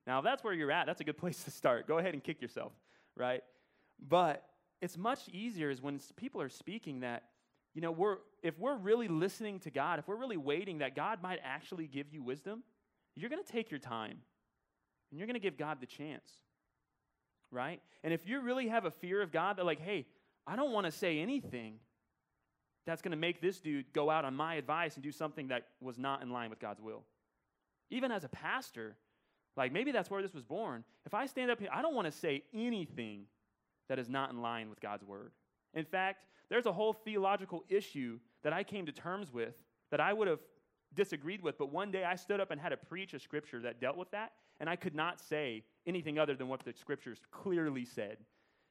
Now, 0.05 0.19
if 0.19 0.25
that's 0.25 0.43
where 0.43 0.53
you're 0.53 0.71
at, 0.71 0.85
that's 0.85 0.99
a 0.99 1.03
good 1.03 1.17
place 1.17 1.43
to 1.45 1.51
start. 1.51 1.87
Go 1.87 1.99
ahead 1.99 2.13
and 2.13 2.23
kick 2.23 2.41
yourself, 2.41 2.73
right? 3.15 3.41
But 4.09 4.43
it's 4.81 4.97
much 4.97 5.29
easier 5.31 5.69
is 5.69 5.81
when 5.81 5.99
people 6.17 6.41
are 6.41 6.49
speaking 6.49 6.99
that 7.01 7.23
you 7.73 7.81
know, 7.81 7.91
we're, 7.91 8.17
if 8.41 8.57
we're 8.59 8.77
really 8.77 9.07
listening 9.07 9.59
to 9.61 9.71
God, 9.71 9.99
if 9.99 10.07
we're 10.07 10.15
really 10.15 10.37
waiting 10.37 10.79
that 10.79 10.95
God 10.95 11.21
might 11.21 11.39
actually 11.43 11.87
give 11.87 12.07
you 12.11 12.21
wisdom, 12.21 12.63
you're 13.15 13.29
going 13.29 13.43
to 13.43 13.51
take 13.51 13.71
your 13.71 13.79
time 13.79 14.17
and 15.11 15.19
you're 15.19 15.27
going 15.27 15.35
to 15.35 15.39
give 15.39 15.57
God 15.57 15.79
the 15.81 15.87
chance, 15.87 16.29
right? 17.51 17.81
And 18.03 18.13
if 18.13 18.27
you 18.27 18.41
really 18.41 18.67
have 18.67 18.85
a 18.85 18.91
fear 18.91 19.21
of 19.21 19.31
God 19.31 19.57
that, 19.57 19.65
like, 19.65 19.79
hey, 19.79 20.05
I 20.45 20.55
don't 20.55 20.71
want 20.71 20.85
to 20.85 20.91
say 20.91 21.19
anything 21.19 21.75
that's 22.85 23.01
going 23.01 23.11
to 23.11 23.17
make 23.17 23.41
this 23.41 23.59
dude 23.59 23.91
go 23.93 24.09
out 24.09 24.25
on 24.25 24.35
my 24.35 24.55
advice 24.55 24.95
and 24.95 25.03
do 25.03 25.11
something 25.11 25.47
that 25.47 25.67
was 25.79 25.97
not 25.97 26.21
in 26.21 26.31
line 26.31 26.49
with 26.49 26.59
God's 26.59 26.81
will. 26.81 27.03
Even 27.89 28.11
as 28.11 28.23
a 28.23 28.29
pastor, 28.29 28.97
like 29.55 29.71
maybe 29.71 29.91
that's 29.91 30.09
where 30.09 30.21
this 30.21 30.33
was 30.33 30.43
born. 30.43 30.83
If 31.05 31.13
I 31.13 31.25
stand 31.27 31.49
up 31.49 31.59
here, 31.59 31.69
I 31.71 31.81
don't 31.81 31.95
want 31.95 32.05
to 32.05 32.11
say 32.11 32.43
anything 32.53 33.25
that 33.87 33.99
is 33.99 34.09
not 34.09 34.31
in 34.31 34.41
line 34.41 34.69
with 34.69 34.81
God's 34.81 35.03
word. 35.03 35.31
In 35.73 35.85
fact, 35.85 36.25
there's 36.53 36.67
a 36.67 36.71
whole 36.71 36.93
theological 36.93 37.63
issue 37.67 38.19
that 38.43 38.53
I 38.53 38.63
came 38.63 38.85
to 38.85 38.91
terms 38.91 39.33
with 39.33 39.55
that 39.89 39.99
I 39.99 40.13
would 40.13 40.27
have 40.27 40.37
disagreed 40.93 41.41
with, 41.41 41.57
but 41.57 41.71
one 41.71 41.89
day 41.89 42.03
I 42.03 42.15
stood 42.15 42.39
up 42.39 42.51
and 42.51 42.61
had 42.61 42.69
to 42.69 42.77
preach 42.77 43.15
a 43.15 43.19
scripture 43.19 43.59
that 43.61 43.81
dealt 43.81 43.97
with 43.97 44.11
that, 44.11 44.33
and 44.59 44.69
I 44.69 44.75
could 44.75 44.93
not 44.93 45.19
say 45.19 45.63
anything 45.87 46.19
other 46.19 46.35
than 46.35 46.47
what 46.47 46.63
the 46.63 46.71
scriptures 46.79 47.17
clearly 47.31 47.85
said. 47.85 48.17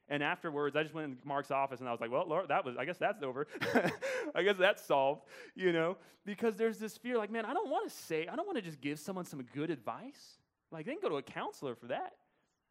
And 0.07 0.23
afterwards, 0.23 0.77
I 0.77 0.83
just 0.83 0.95
went 0.95 1.07
in 1.11 1.17
Mark's 1.25 1.51
office 1.51 1.81
and 1.81 1.89
I 1.89 1.91
was 1.91 1.99
like, 1.99 2.09
well, 2.09 2.25
Lord, 2.25 2.47
that 2.47 2.63
was, 2.63 2.77
I 2.77 2.85
guess 2.85 2.97
that's 2.99 3.21
over. 3.21 3.47
I 4.35 4.43
guess 4.43 4.55
that's 4.55 4.85
solved, 4.85 5.23
you 5.53 5.73
know? 5.73 5.97
Because 6.25 6.55
there's 6.55 6.77
this 6.77 6.95
fear 6.95 7.17
like, 7.17 7.31
man, 7.31 7.43
I 7.43 7.53
don't 7.53 7.69
want 7.69 7.89
to 7.89 7.93
say, 7.93 8.27
I 8.27 8.37
don't 8.37 8.45
want 8.45 8.57
to 8.57 8.61
just 8.61 8.79
give 8.79 8.97
someone 8.97 9.25
some 9.25 9.43
good 9.53 9.69
advice. 9.69 10.37
Like, 10.71 10.85
they 10.85 10.93
can 10.93 11.01
go 11.01 11.09
to 11.09 11.17
a 11.17 11.21
counselor 11.21 11.75
for 11.75 11.87
that. 11.87 12.13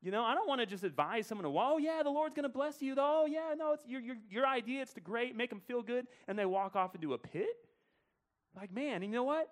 You 0.03 0.11
know, 0.11 0.25
I 0.25 0.35
don't 0.35 0.49
want 0.49 0.61
to 0.61 0.67
just 0.67 0.83
advise 0.83 1.29
someone 1.29 1.45
to, 1.45 1.57
oh, 1.57 1.79
yeah, 1.79 2.03
the 2.03 2.11
Lord's 2.11 2.35
going 2.35 2.43
to 2.43 2.49
bless 2.49 2.83
you. 2.83 2.95
Oh, 2.99 3.25
yeah, 3.25 3.55
no, 3.57 3.73
it's 3.73 3.87
your, 3.87 4.01
your, 4.01 4.17
your 4.29 4.47
idea. 4.47 4.83
It's 4.83 4.93
the 4.93 5.01
great, 5.01 5.37
make 5.37 5.49
them 5.49 5.61
feel 5.61 5.81
good, 5.81 6.09
and 6.27 6.37
they 6.37 6.45
walk 6.45 6.75
off 6.75 6.97
into 6.97 7.15
a 7.15 7.19
pit. 7.19 7.47
Like, 8.57 8.73
man, 8.73 9.03
you 9.03 9.09
know 9.09 9.23
what? 9.23 9.49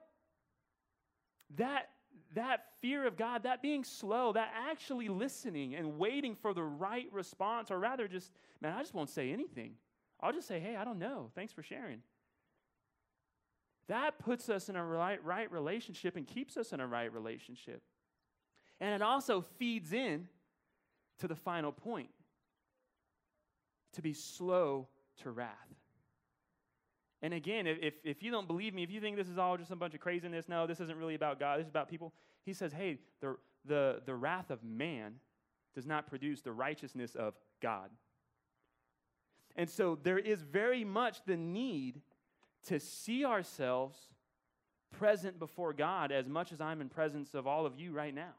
That, 1.57 1.91
that 2.35 2.65
fear 2.83 3.07
of 3.07 3.17
God, 3.17 3.45
that 3.45 3.63
being 3.63 3.85
slow, 3.85 4.33
that 4.33 4.53
actually 4.69 5.09
listening 5.09 5.77
and 5.77 5.99
waiting 5.99 6.35
for 6.35 6.53
the 6.53 6.65
right 6.65 7.07
response, 7.13 7.71
or 7.71 7.79
rather 7.79 8.09
just, 8.09 8.33
man, 8.61 8.75
I 8.77 8.81
just 8.81 8.93
won't 8.93 9.09
say 9.09 9.33
anything. 9.33 9.75
I'll 10.21 10.33
just 10.33 10.49
say, 10.49 10.59
hey, 10.59 10.75
I 10.75 10.85
don't 10.85 10.99
know. 10.99 11.31
Thanks 11.37 11.53
for 11.53 11.63
sharing. 11.63 12.01
That 13.87 14.19
puts 14.19 14.49
us 14.49 14.69
in 14.69 14.75
a 14.75 14.85
right, 14.85 15.25
right 15.25 15.51
relationship 15.51 16.17
and 16.17 16.27
keeps 16.27 16.57
us 16.57 16.73
in 16.73 16.81
a 16.81 16.87
right 16.87 17.13
relationship. 17.13 17.83
And 18.81 18.95
it 18.95 19.03
also 19.03 19.45
feeds 19.59 19.93
in 19.93 20.29
to 21.21 21.29
the 21.29 21.35
final 21.35 21.73
point 21.73 22.11
to 23.95 24.03
be 24.03 24.13
slow 24.13 24.89
to 25.23 25.31
wrath. 25.31 25.55
And 27.23 27.35
again, 27.35 27.67
if, 27.67 27.95
if 28.03 28.23
you 28.23 28.31
don't 28.31 28.47
believe 28.47 28.73
me, 28.73 28.83
if 28.83 28.91
you 28.91 29.01
think 29.01 29.17
this 29.17 29.29
is 29.29 29.37
all 29.37 29.57
just 29.59 29.71
a 29.71 29.77
bunch 29.77 29.95
of 29.95 30.01
craziness, 30.01 30.49
no, 30.49 30.67
this 30.67 30.81
isn't 30.81 30.97
really 30.99 31.15
about 31.15 31.39
God, 31.39 31.59
this 31.59 31.67
is 31.67 31.71
about 31.71 31.89
people. 31.89 32.15
He 32.45 32.55
says, 32.55 32.73
hey, 32.73 32.99
the, 33.21 33.37
the, 33.67 34.01
the 34.07 34.15
wrath 34.15 34.51
of 34.51 34.65
man 34.65 35.17
does 35.75 35.87
not 35.87 36.07
produce 36.07 36.41
the 36.41 36.53
righteousness 36.53 37.15
of 37.15 37.35
God. 37.61 37.91
And 39.57 39.69
so 39.69 39.99
there 40.03 40.19
is 40.19 40.41
very 40.41 40.85
much 40.85 41.25
the 41.27 41.37
need 41.37 42.01
to 42.69 42.81
see 42.81 43.25
ourselves 43.25 43.99
present 44.91 45.39
before 45.39 45.73
God 45.73 46.13
as 46.13 46.27
much 46.27 46.53
as 46.53 46.61
I'm 46.61 46.81
in 46.81 46.89
presence 46.89 47.35
of 47.35 47.47
all 47.47 47.67
of 47.67 47.77
you 47.79 47.93
right 47.93 48.15
now. 48.15 48.33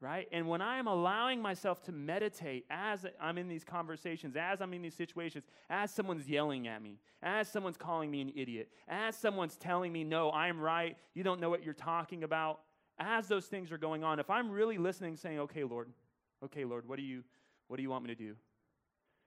Right? 0.00 0.28
And 0.30 0.46
when 0.48 0.60
I 0.60 0.78
am 0.78 0.86
allowing 0.86 1.40
myself 1.40 1.82
to 1.84 1.92
meditate 1.92 2.66
as 2.70 3.06
I'm 3.20 3.38
in 3.38 3.48
these 3.48 3.64
conversations, 3.64 4.36
as 4.36 4.60
I'm 4.60 4.74
in 4.74 4.82
these 4.82 4.94
situations, 4.94 5.44
as 5.70 5.90
someone's 5.90 6.28
yelling 6.28 6.68
at 6.68 6.82
me, 6.82 6.98
as 7.22 7.48
someone's 7.48 7.76
calling 7.76 8.10
me 8.10 8.20
an 8.20 8.32
idiot, 8.36 8.68
as 8.88 9.16
someone's 9.16 9.56
telling 9.56 9.92
me, 9.92 10.04
no, 10.04 10.30
I'm 10.30 10.60
right, 10.60 10.96
you 11.14 11.22
don't 11.22 11.40
know 11.40 11.48
what 11.48 11.64
you're 11.64 11.74
talking 11.74 12.24
about, 12.24 12.60
as 12.98 13.28
those 13.28 13.46
things 13.46 13.72
are 13.72 13.78
going 13.78 14.04
on, 14.04 14.18
if 14.20 14.30
I'm 14.30 14.50
really 14.50 14.78
listening, 14.78 15.16
saying, 15.16 15.40
okay, 15.40 15.64
Lord, 15.64 15.90
okay, 16.44 16.64
Lord, 16.64 16.86
what 16.88 16.96
do 16.96 17.02
you, 17.02 17.24
what 17.68 17.76
do 17.76 17.82
you 17.82 17.90
want 17.90 18.04
me 18.04 18.14
to 18.14 18.14
do? 18.14 18.36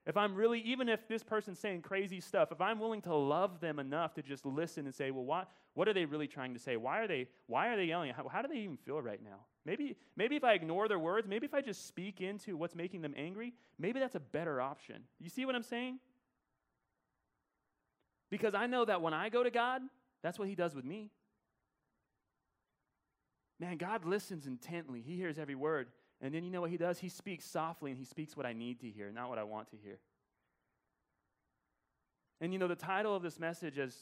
If 0.10 0.18
I'm 0.18 0.34
really, 0.34 0.60
even 0.62 0.90
if 0.90 1.08
this 1.08 1.22
person's 1.22 1.60
saying 1.60 1.84
crazy 1.84 2.20
stuff, 2.20 2.52
if 2.52 2.60
I'm 2.62 2.80
willing 2.80 3.04
to 3.04 3.14
love 3.14 3.60
them 3.60 3.78
enough 3.78 4.16
to 4.16 4.24
just 4.24 4.44
listen 4.44 4.88
and 4.88 4.96
say, 4.96 5.12
well, 5.12 5.24
what, 5.24 5.52
what 5.76 5.88
are 5.88 5.94
they 5.94 6.06
really 6.06 6.28
trying 6.28 6.56
to 6.56 6.60
say? 6.60 6.78
Why 6.78 7.02
are 7.02 7.08
they, 7.08 7.28
why 7.46 7.68
are 7.68 7.78
they 7.78 7.84
yelling? 7.84 8.12
How, 8.14 8.28
how 8.28 8.42
do 8.42 8.48
they 8.48 8.58
even 8.62 8.76
feel 8.76 9.00
right 9.04 9.24
now? 9.24 9.42
Maybe, 9.66 9.96
maybe 10.16 10.36
if 10.36 10.44
I 10.44 10.54
ignore 10.54 10.88
their 10.88 10.98
words, 10.98 11.28
maybe 11.28 11.46
if 11.46 11.54
I 11.54 11.62
just 11.62 11.88
speak 11.88 12.22
into 12.22 12.58
what's 12.58 12.74
making 12.74 13.04
them 13.04 13.14
angry, 13.16 13.54
maybe 13.78 14.00
that's 14.00 14.16
a 14.16 14.20
better 14.20 14.60
option. 14.60 15.04
You 15.20 15.30
see 15.30 15.46
what 15.46 15.54
I'm 15.54 15.62
saying? 15.62 16.00
Because 18.32 18.56
I 18.56 18.66
know 18.66 18.86
that 18.86 19.04
when 19.04 19.14
I 19.14 19.30
go 19.30 19.44
to 19.44 19.52
God, 19.52 19.84
that's 20.24 20.40
what 20.40 20.48
He 20.48 20.56
does 20.56 20.74
with 20.74 20.86
me. 20.86 21.12
Man, 23.60 23.78
God 23.78 24.06
listens 24.06 24.48
intently, 24.48 25.04
He 25.06 25.18
hears 25.18 25.38
every 25.38 25.54
word. 25.54 25.90
And 26.22 26.34
then 26.34 26.44
you 26.44 26.52
know 26.52 26.62
what 26.62 26.72
He 26.72 26.78
does? 26.78 27.00
He 27.00 27.10
speaks 27.10 27.46
softly 27.46 27.92
and 27.92 27.98
He 27.98 28.06
speaks 28.06 28.36
what 28.36 28.46
I 28.46 28.54
need 28.54 28.82
to 28.82 28.90
hear, 28.90 29.12
not 29.12 29.30
what 29.30 29.38
I 29.38 29.44
want 29.44 29.70
to 29.72 29.78
hear. 29.78 30.00
And 32.42 32.54
you 32.54 32.60
know, 32.60 32.68
the 32.68 32.76
title 32.76 33.16
of 33.16 33.24
this 33.24 33.40
message, 33.40 33.78
as 33.78 33.96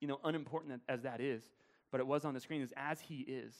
you 0.00 0.08
know, 0.08 0.18
unimportant 0.24 0.82
as 0.88 1.02
that 1.02 1.20
is, 1.20 1.42
but 1.90 2.00
it 2.00 2.06
was 2.06 2.24
on 2.24 2.34
the 2.34 2.40
screen, 2.40 2.62
is 2.62 2.72
As 2.76 3.00
He 3.00 3.20
Is. 3.20 3.54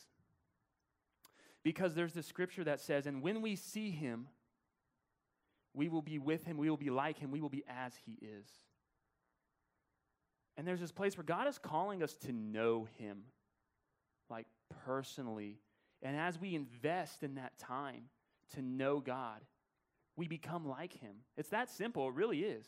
Because 1.63 1.95
there's 1.95 2.13
the 2.13 2.23
scripture 2.23 2.65
that 2.65 2.81
says, 2.81 3.07
And 3.07 3.23
when 3.23 3.41
we 3.41 3.57
see 3.57 3.91
Him, 3.91 4.27
we 5.75 5.89
will 5.89 6.03
be 6.03 6.19
with 6.19 6.45
Him, 6.45 6.57
we 6.57 6.69
will 6.69 6.77
be 6.77 6.91
like 6.91 7.19
Him, 7.19 7.31
we 7.31 7.41
will 7.41 7.49
be 7.49 7.65
as 7.69 7.93
He 8.05 8.19
is. 8.21 8.47
And 10.57 10.67
there's 10.67 10.81
this 10.81 10.93
place 10.93 11.17
where 11.17 11.25
God 11.25 11.47
is 11.47 11.59
calling 11.59 12.03
us 12.03 12.15
to 12.27 12.33
know 12.33 12.89
Him, 12.99 13.23
like 14.29 14.47
personally. 14.85 15.59
And 16.03 16.17
as 16.17 16.39
we 16.39 16.55
invest 16.55 17.23
in 17.23 17.37
that 17.37 17.59
time 17.59 18.05
to 18.55 18.63
know 18.63 19.01
God, 19.01 19.41
we 20.17 20.29
become 20.29 20.67
like 20.69 20.93
Him. 20.93 21.17
It's 21.37 21.51
that 21.51 21.71
simple, 21.71 22.09
it 22.09 22.15
really 22.15 22.41
is. 22.41 22.67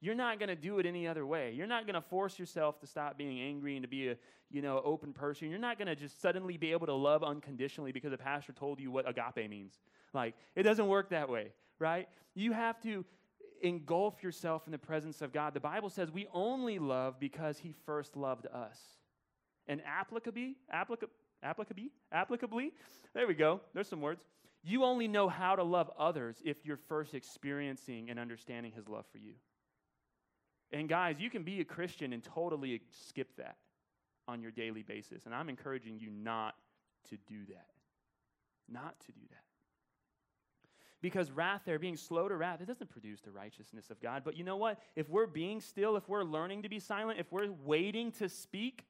You're 0.00 0.14
not 0.14 0.38
going 0.38 0.48
to 0.48 0.56
do 0.56 0.78
it 0.78 0.86
any 0.86 1.08
other 1.08 1.26
way. 1.26 1.52
You're 1.56 1.66
not 1.66 1.84
going 1.84 1.94
to 1.94 2.00
force 2.00 2.38
yourself 2.38 2.78
to 2.80 2.86
stop 2.86 3.18
being 3.18 3.40
angry 3.40 3.74
and 3.74 3.82
to 3.82 3.88
be 3.88 4.08
a, 4.08 4.16
you 4.48 4.62
know, 4.62 4.80
open 4.84 5.12
person. 5.12 5.50
You're 5.50 5.58
not 5.58 5.76
going 5.76 5.88
to 5.88 5.96
just 5.96 6.22
suddenly 6.22 6.56
be 6.56 6.70
able 6.70 6.86
to 6.86 6.94
love 6.94 7.24
unconditionally 7.24 7.90
because 7.90 8.12
a 8.12 8.16
pastor 8.16 8.52
told 8.52 8.78
you 8.78 8.92
what 8.92 9.08
agape 9.08 9.50
means. 9.50 9.80
Like, 10.14 10.34
it 10.54 10.62
doesn't 10.62 10.86
work 10.86 11.10
that 11.10 11.28
way, 11.28 11.48
right? 11.80 12.08
You 12.34 12.52
have 12.52 12.80
to 12.82 13.04
engulf 13.60 14.22
yourself 14.22 14.62
in 14.66 14.72
the 14.72 14.78
presence 14.78 15.20
of 15.20 15.32
God. 15.32 15.52
The 15.52 15.60
Bible 15.60 15.90
says 15.90 16.12
we 16.12 16.28
only 16.32 16.78
love 16.78 17.18
because 17.18 17.58
he 17.58 17.74
first 17.84 18.16
loved 18.16 18.46
us. 18.46 18.78
And 19.66 19.82
applicably, 19.82 20.54
applica, 20.72 21.08
applicably, 21.44 21.90
applicably, 22.14 22.72
there 23.14 23.26
we 23.26 23.34
go. 23.34 23.60
There's 23.74 23.88
some 23.88 24.00
words. 24.00 24.22
You 24.62 24.84
only 24.84 25.08
know 25.08 25.28
how 25.28 25.56
to 25.56 25.62
love 25.62 25.90
others 25.98 26.36
if 26.44 26.64
you're 26.64 26.76
first 26.88 27.14
experiencing 27.14 28.10
and 28.10 28.18
understanding 28.18 28.72
his 28.72 28.88
love 28.88 29.04
for 29.12 29.18
you. 29.18 29.34
And 30.72 30.88
guys, 30.88 31.20
you 31.20 31.30
can 31.30 31.44
be 31.44 31.60
a 31.60 31.64
Christian 31.64 32.12
and 32.12 32.22
totally 32.22 32.82
skip 32.90 33.36
that 33.36 33.56
on 34.26 34.42
your 34.42 34.50
daily 34.50 34.82
basis. 34.82 35.24
And 35.24 35.34
I'm 35.34 35.48
encouraging 35.48 35.98
you 35.98 36.10
not 36.10 36.54
to 37.08 37.16
do 37.26 37.46
that. 37.48 37.66
Not 38.68 38.98
to 39.06 39.12
do 39.12 39.20
that. 39.30 39.38
Because 41.00 41.30
wrath 41.30 41.62
there, 41.64 41.78
being 41.78 41.96
slow 41.96 42.28
to 42.28 42.36
wrath, 42.36 42.60
it 42.60 42.66
doesn't 42.66 42.90
produce 42.90 43.20
the 43.20 43.30
righteousness 43.30 43.88
of 43.88 44.00
God. 44.00 44.22
But 44.24 44.36
you 44.36 44.42
know 44.42 44.56
what? 44.56 44.80
If 44.96 45.08
we're 45.08 45.26
being 45.26 45.60
still, 45.60 45.96
if 45.96 46.08
we're 46.08 46.24
learning 46.24 46.62
to 46.62 46.68
be 46.68 46.80
silent, 46.80 47.20
if 47.20 47.30
we're 47.30 47.52
waiting 47.64 48.10
to 48.12 48.28
speak, 48.28 48.84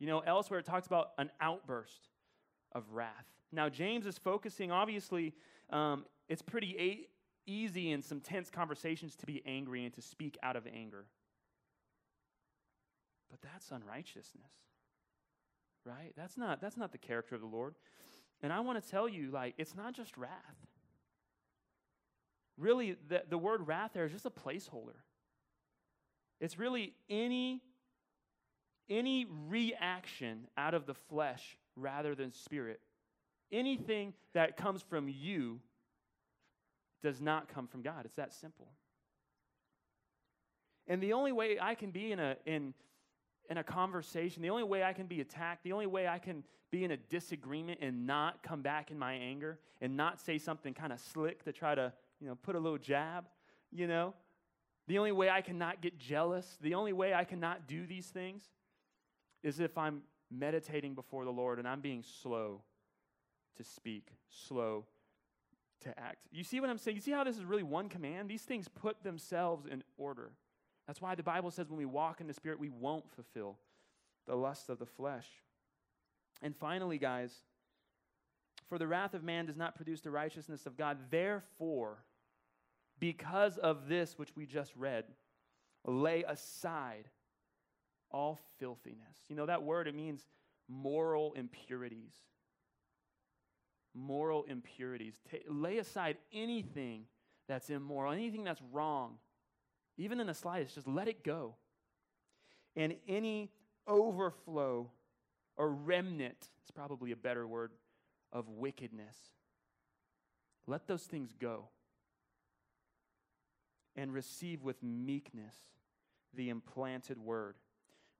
you 0.00 0.06
know, 0.06 0.20
elsewhere 0.20 0.58
it 0.58 0.66
talks 0.66 0.86
about 0.86 1.10
an 1.18 1.30
outburst 1.40 2.08
of 2.72 2.84
wrath. 2.90 3.26
Now, 3.52 3.68
James 3.68 4.06
is 4.06 4.18
focusing, 4.18 4.72
obviously, 4.72 5.34
um, 5.70 6.06
it's 6.28 6.42
pretty 6.42 6.76
a- 6.78 7.06
easy 7.46 7.92
in 7.92 8.02
some 8.02 8.20
tense 8.20 8.50
conversations 8.50 9.14
to 9.16 9.26
be 9.26 9.42
angry 9.44 9.84
and 9.84 9.92
to 9.94 10.02
speak 10.02 10.38
out 10.42 10.56
of 10.56 10.66
anger. 10.66 11.04
But 13.30 13.40
that's 13.42 13.70
unrighteousness. 13.70 14.52
Right? 15.84 16.12
That's 16.16 16.36
not 16.36 16.60
that's 16.60 16.76
not 16.76 16.92
the 16.92 16.98
character 16.98 17.34
of 17.34 17.40
the 17.40 17.46
Lord. 17.46 17.74
And 18.42 18.52
I 18.52 18.60
want 18.60 18.82
to 18.82 18.90
tell 18.90 19.08
you 19.08 19.30
like 19.30 19.54
it's 19.56 19.74
not 19.74 19.94
just 19.94 20.16
wrath. 20.16 20.30
Really 22.58 22.96
the, 23.08 23.22
the 23.28 23.38
word 23.38 23.66
wrath 23.66 23.92
there 23.94 24.04
is 24.04 24.12
just 24.12 24.26
a 24.26 24.30
placeholder. 24.30 25.00
It's 26.38 26.58
really 26.58 26.94
any 27.08 27.62
any 28.90 29.26
reaction 29.48 30.48
out 30.58 30.74
of 30.74 30.84
the 30.84 30.94
flesh 30.94 31.56
rather 31.76 32.14
than 32.14 32.32
spirit. 32.32 32.80
Anything 33.52 34.12
that 34.34 34.56
comes 34.56 34.82
from 34.82 35.08
you 35.08 35.60
does 37.02 37.20
not 37.20 37.48
come 37.48 37.66
from 37.66 37.82
God. 37.82 38.04
It's 38.04 38.16
that 38.16 38.34
simple. 38.34 38.68
And 40.86 41.02
the 41.02 41.12
only 41.12 41.32
way 41.32 41.58
I 41.60 41.74
can 41.74 41.92
be 41.92 42.12
in 42.12 42.18
a, 42.18 42.36
in, 42.44 42.74
in 43.48 43.58
a 43.58 43.64
conversation, 43.64 44.42
the 44.42 44.50
only 44.50 44.64
way 44.64 44.82
I 44.82 44.92
can 44.92 45.06
be 45.06 45.20
attacked, 45.20 45.62
the 45.62 45.72
only 45.72 45.86
way 45.86 46.08
I 46.08 46.18
can 46.18 46.42
be 46.70 46.84
in 46.84 46.90
a 46.90 46.96
disagreement 46.96 47.78
and 47.80 48.06
not 48.06 48.42
come 48.42 48.60
back 48.60 48.90
in 48.90 48.98
my 48.98 49.14
anger 49.14 49.58
and 49.80 49.96
not 49.96 50.20
say 50.20 50.38
something 50.38 50.74
kind 50.74 50.92
of 50.92 51.00
slick 51.00 51.44
to 51.44 51.52
try 51.52 51.74
to, 51.74 51.92
you 52.20 52.28
know, 52.28 52.34
put 52.34 52.54
a 52.54 52.58
little 52.58 52.78
jab, 52.78 53.24
you 53.72 53.86
know, 53.86 54.14
the 54.86 54.98
only 54.98 55.12
way 55.12 55.30
I 55.30 55.40
cannot 55.40 55.80
get 55.80 55.98
jealous, 55.98 56.58
the 56.60 56.74
only 56.74 56.92
way 56.92 57.14
I 57.14 57.24
cannot 57.24 57.68
do 57.68 57.86
these 57.86 58.06
things 58.06 58.50
is 59.42 59.60
if 59.60 59.76
I'm 59.78 60.02
meditating 60.30 60.94
before 60.94 61.24
the 61.24 61.30
Lord 61.30 61.58
and 61.58 61.66
I'm 61.66 61.80
being 61.80 62.04
slow 62.22 62.62
to 63.56 63.64
speak, 63.64 64.08
slow 64.28 64.84
to 65.82 65.98
act. 65.98 66.26
You 66.30 66.44
see 66.44 66.60
what 66.60 66.70
I'm 66.70 66.78
saying? 66.78 66.96
You 66.96 67.00
see 67.02 67.12
how 67.12 67.24
this 67.24 67.36
is 67.36 67.44
really 67.44 67.62
one 67.62 67.88
command? 67.88 68.28
These 68.28 68.42
things 68.42 68.68
put 68.68 69.02
themselves 69.02 69.66
in 69.66 69.82
order. 69.96 70.32
That's 70.86 71.00
why 71.00 71.14
the 71.14 71.22
Bible 71.22 71.50
says 71.50 71.68
when 71.68 71.78
we 71.78 71.86
walk 71.86 72.20
in 72.20 72.26
the 72.26 72.34
Spirit, 72.34 72.58
we 72.58 72.68
won't 72.68 73.10
fulfill 73.10 73.58
the 74.26 74.34
lust 74.34 74.68
of 74.68 74.78
the 74.78 74.86
flesh. 74.86 75.26
And 76.42 76.56
finally, 76.56 76.98
guys, 76.98 77.32
for 78.68 78.78
the 78.78 78.86
wrath 78.86 79.14
of 79.14 79.22
man 79.22 79.46
does 79.46 79.56
not 79.56 79.74
produce 79.74 80.00
the 80.00 80.10
righteousness 80.10 80.66
of 80.66 80.76
God. 80.76 80.98
Therefore, 81.10 82.04
because 82.98 83.56
of 83.58 83.88
this 83.88 84.18
which 84.18 84.36
we 84.36 84.46
just 84.46 84.72
read, 84.76 85.04
lay 85.84 86.22
aside 86.22 87.08
all 88.10 88.38
filthiness. 88.58 89.18
You 89.28 89.36
know 89.36 89.46
that 89.46 89.62
word, 89.62 89.88
it 89.88 89.94
means 89.94 90.26
moral 90.68 91.32
impurities 91.34 92.14
moral 93.94 94.44
impurities. 94.44 95.14
lay 95.48 95.78
aside 95.78 96.16
anything 96.32 97.04
that's 97.48 97.70
immoral, 97.70 98.12
anything 98.12 98.44
that's 98.44 98.62
wrong, 98.72 99.18
even 99.96 100.20
in 100.20 100.26
the 100.26 100.34
slightest, 100.34 100.74
just 100.74 100.88
let 100.88 101.08
it 101.08 101.24
go. 101.24 101.56
And 102.76 102.94
any 103.08 103.50
overflow 103.86 104.90
or 105.56 105.70
remnant, 105.70 106.48
is 106.64 106.70
probably 106.70 107.12
a 107.12 107.16
better 107.16 107.46
word, 107.46 107.72
of 108.32 108.48
wickedness. 108.48 109.16
Let 110.66 110.86
those 110.86 111.02
things 111.02 111.34
go. 111.38 111.68
And 113.96 114.14
receive 114.14 114.62
with 114.62 114.82
meekness 114.82 115.54
the 116.32 116.48
implanted 116.48 117.18
word, 117.18 117.56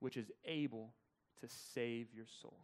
which 0.00 0.16
is 0.16 0.30
able 0.44 0.92
to 1.40 1.48
save 1.74 2.08
your 2.14 2.26
souls. 2.40 2.54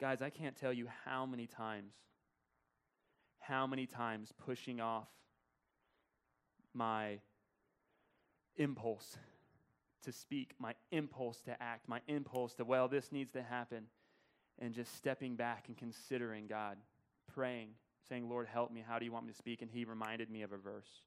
Guys, 0.00 0.20
I 0.20 0.30
can't 0.30 0.56
tell 0.56 0.72
you 0.72 0.88
how 1.04 1.24
many 1.24 1.46
times, 1.46 1.92
how 3.38 3.66
many 3.66 3.86
times 3.86 4.32
pushing 4.44 4.80
off 4.80 5.08
my 6.74 7.20
impulse 8.56 9.16
to 10.04 10.12
speak, 10.12 10.54
my 10.58 10.74
impulse 10.90 11.40
to 11.42 11.62
act, 11.62 11.88
my 11.88 12.00
impulse 12.08 12.54
to, 12.54 12.64
well, 12.64 12.88
this 12.88 13.12
needs 13.12 13.32
to 13.32 13.42
happen, 13.42 13.84
and 14.58 14.74
just 14.74 14.94
stepping 14.96 15.36
back 15.36 15.64
and 15.68 15.76
considering 15.76 16.46
God, 16.46 16.76
praying, 17.32 17.70
saying, 18.08 18.28
Lord, 18.28 18.46
help 18.46 18.70
me. 18.70 18.84
How 18.86 18.98
do 18.98 19.04
you 19.04 19.12
want 19.12 19.26
me 19.26 19.32
to 19.32 19.38
speak? 19.38 19.62
And 19.62 19.70
He 19.70 19.84
reminded 19.84 20.30
me 20.30 20.42
of 20.42 20.52
a 20.52 20.56
verse. 20.56 21.02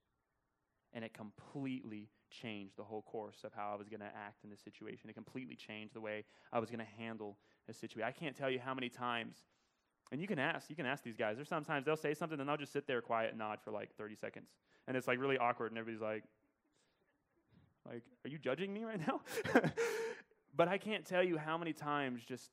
And 0.94 1.04
it 1.04 1.14
completely 1.14 2.10
changed 2.30 2.78
the 2.78 2.84
whole 2.84 3.02
course 3.02 3.38
of 3.44 3.54
how 3.54 3.72
I 3.74 3.76
was 3.76 3.88
going 3.90 4.00
to 4.00 4.06
act 4.06 4.44
in 4.44 4.50
this 4.50 4.62
situation. 4.62 5.10
It 5.10 5.14
completely 5.14 5.56
changed 5.56 5.94
the 5.94 6.02
way 6.02 6.24
I 6.52 6.60
was 6.60 6.70
going 6.70 6.80
to 6.80 6.92
handle 6.98 7.38
a 7.70 7.74
situation. 7.74 8.08
I 8.08 8.12
can't 8.12 8.36
tell 8.36 8.50
you 8.50 8.60
how 8.60 8.74
many 8.74 8.90
times, 8.90 9.38
and 10.12 10.22
you 10.22 10.28
can 10.28 10.40
ask, 10.40 10.70
you 10.70 10.76
can 10.76 10.86
ask 10.86 11.04
these 11.04 11.16
guys. 11.16 11.36
There's 11.36 11.50
sometimes 11.50 11.86
they'll 11.86 11.96
say 11.96 12.14
something, 12.14 12.40
and 12.40 12.50
I'll 12.50 12.58
just 12.58 12.74
sit 12.74 12.88
there 12.88 13.02
quiet 13.02 13.30
and 13.30 13.40
nod 13.40 13.60
for 13.64 13.72
like 13.72 13.96
30 13.96 14.16
seconds. 14.16 14.50
And 14.88 14.96
it's 14.96 15.08
like 15.08 15.20
really 15.20 15.38
awkward, 15.38 15.72
and 15.72 15.78
everybody's 15.78 16.02
like, 16.02 16.24
like, 17.86 18.04
are 18.26 18.30
you 18.30 18.38
judging 18.38 18.74
me 18.74 18.84
right 18.84 19.00
now? 19.06 19.22
but 20.56 20.68
I 20.68 20.78
can't 20.78 21.06
tell 21.06 21.24
you 21.24 21.38
how 21.38 21.58
many 21.58 21.74
times 21.74 22.24
just 22.26 22.52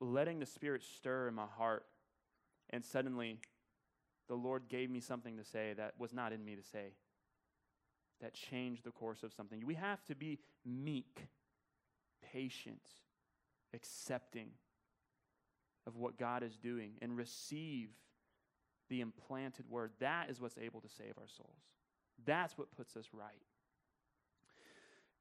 letting 0.00 0.38
the 0.38 0.46
Spirit 0.46 0.82
stir 0.82 1.28
in 1.28 1.34
my 1.34 1.46
heart, 1.46 1.84
and 2.70 2.84
suddenly 2.84 3.38
the 4.28 4.34
Lord 4.34 4.64
gave 4.68 4.90
me 4.90 5.00
something 5.00 5.36
to 5.36 5.44
say 5.44 5.72
that 5.76 5.94
was 5.98 6.12
not 6.12 6.32
in 6.32 6.44
me 6.44 6.56
to 6.56 6.62
say, 6.62 6.92
that 8.20 8.34
change 8.34 8.82
the 8.82 8.90
course 8.90 9.22
of 9.22 9.32
something. 9.32 9.62
We 9.64 9.74
have 9.74 10.04
to 10.04 10.14
be 10.14 10.38
meek, 10.64 11.26
patient, 12.32 12.82
accepting 13.74 14.48
of 15.86 15.96
what 15.96 16.18
God 16.18 16.42
is 16.42 16.56
doing, 16.56 16.92
and 17.00 17.16
receive 17.16 17.90
the 18.88 19.00
implanted 19.00 19.68
word. 19.68 19.92
That 20.00 20.30
is 20.30 20.40
what's 20.40 20.58
able 20.58 20.80
to 20.80 20.88
save 20.88 21.12
our 21.18 21.28
souls. 21.28 21.58
That's 22.24 22.56
what 22.56 22.70
puts 22.70 22.96
us 22.96 23.06
right. 23.12 23.42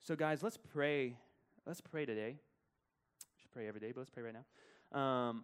So, 0.02 0.16
guys, 0.16 0.42
let's 0.44 0.58
pray. 0.58 1.18
Let's 1.66 1.82
pray 1.82 2.06
today. 2.06 2.38
We 2.38 3.42
should 3.42 3.52
pray 3.52 3.68
every 3.68 3.82
day, 3.82 3.92
but 3.92 4.02
let's 4.02 4.10
pray 4.10 4.24
right 4.24 4.34
now. 4.34 5.00
Um, 5.00 5.44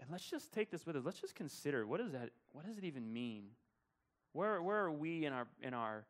and 0.00 0.10
let's 0.10 0.28
just 0.28 0.52
take 0.52 0.70
this 0.70 0.86
with 0.86 0.96
us. 0.96 1.04
Let's 1.04 1.20
just 1.20 1.34
consider 1.34 1.86
what 1.86 2.00
does 2.00 2.12
that 2.12 2.30
what 2.52 2.66
does 2.66 2.78
it 2.78 2.84
even 2.84 3.12
mean? 3.12 3.44
Where 4.32 4.62
where 4.62 4.78
are 4.78 4.90
we 4.90 5.24
in 5.24 5.32
our 5.32 5.46
in 5.62 5.74
our 5.74 6.04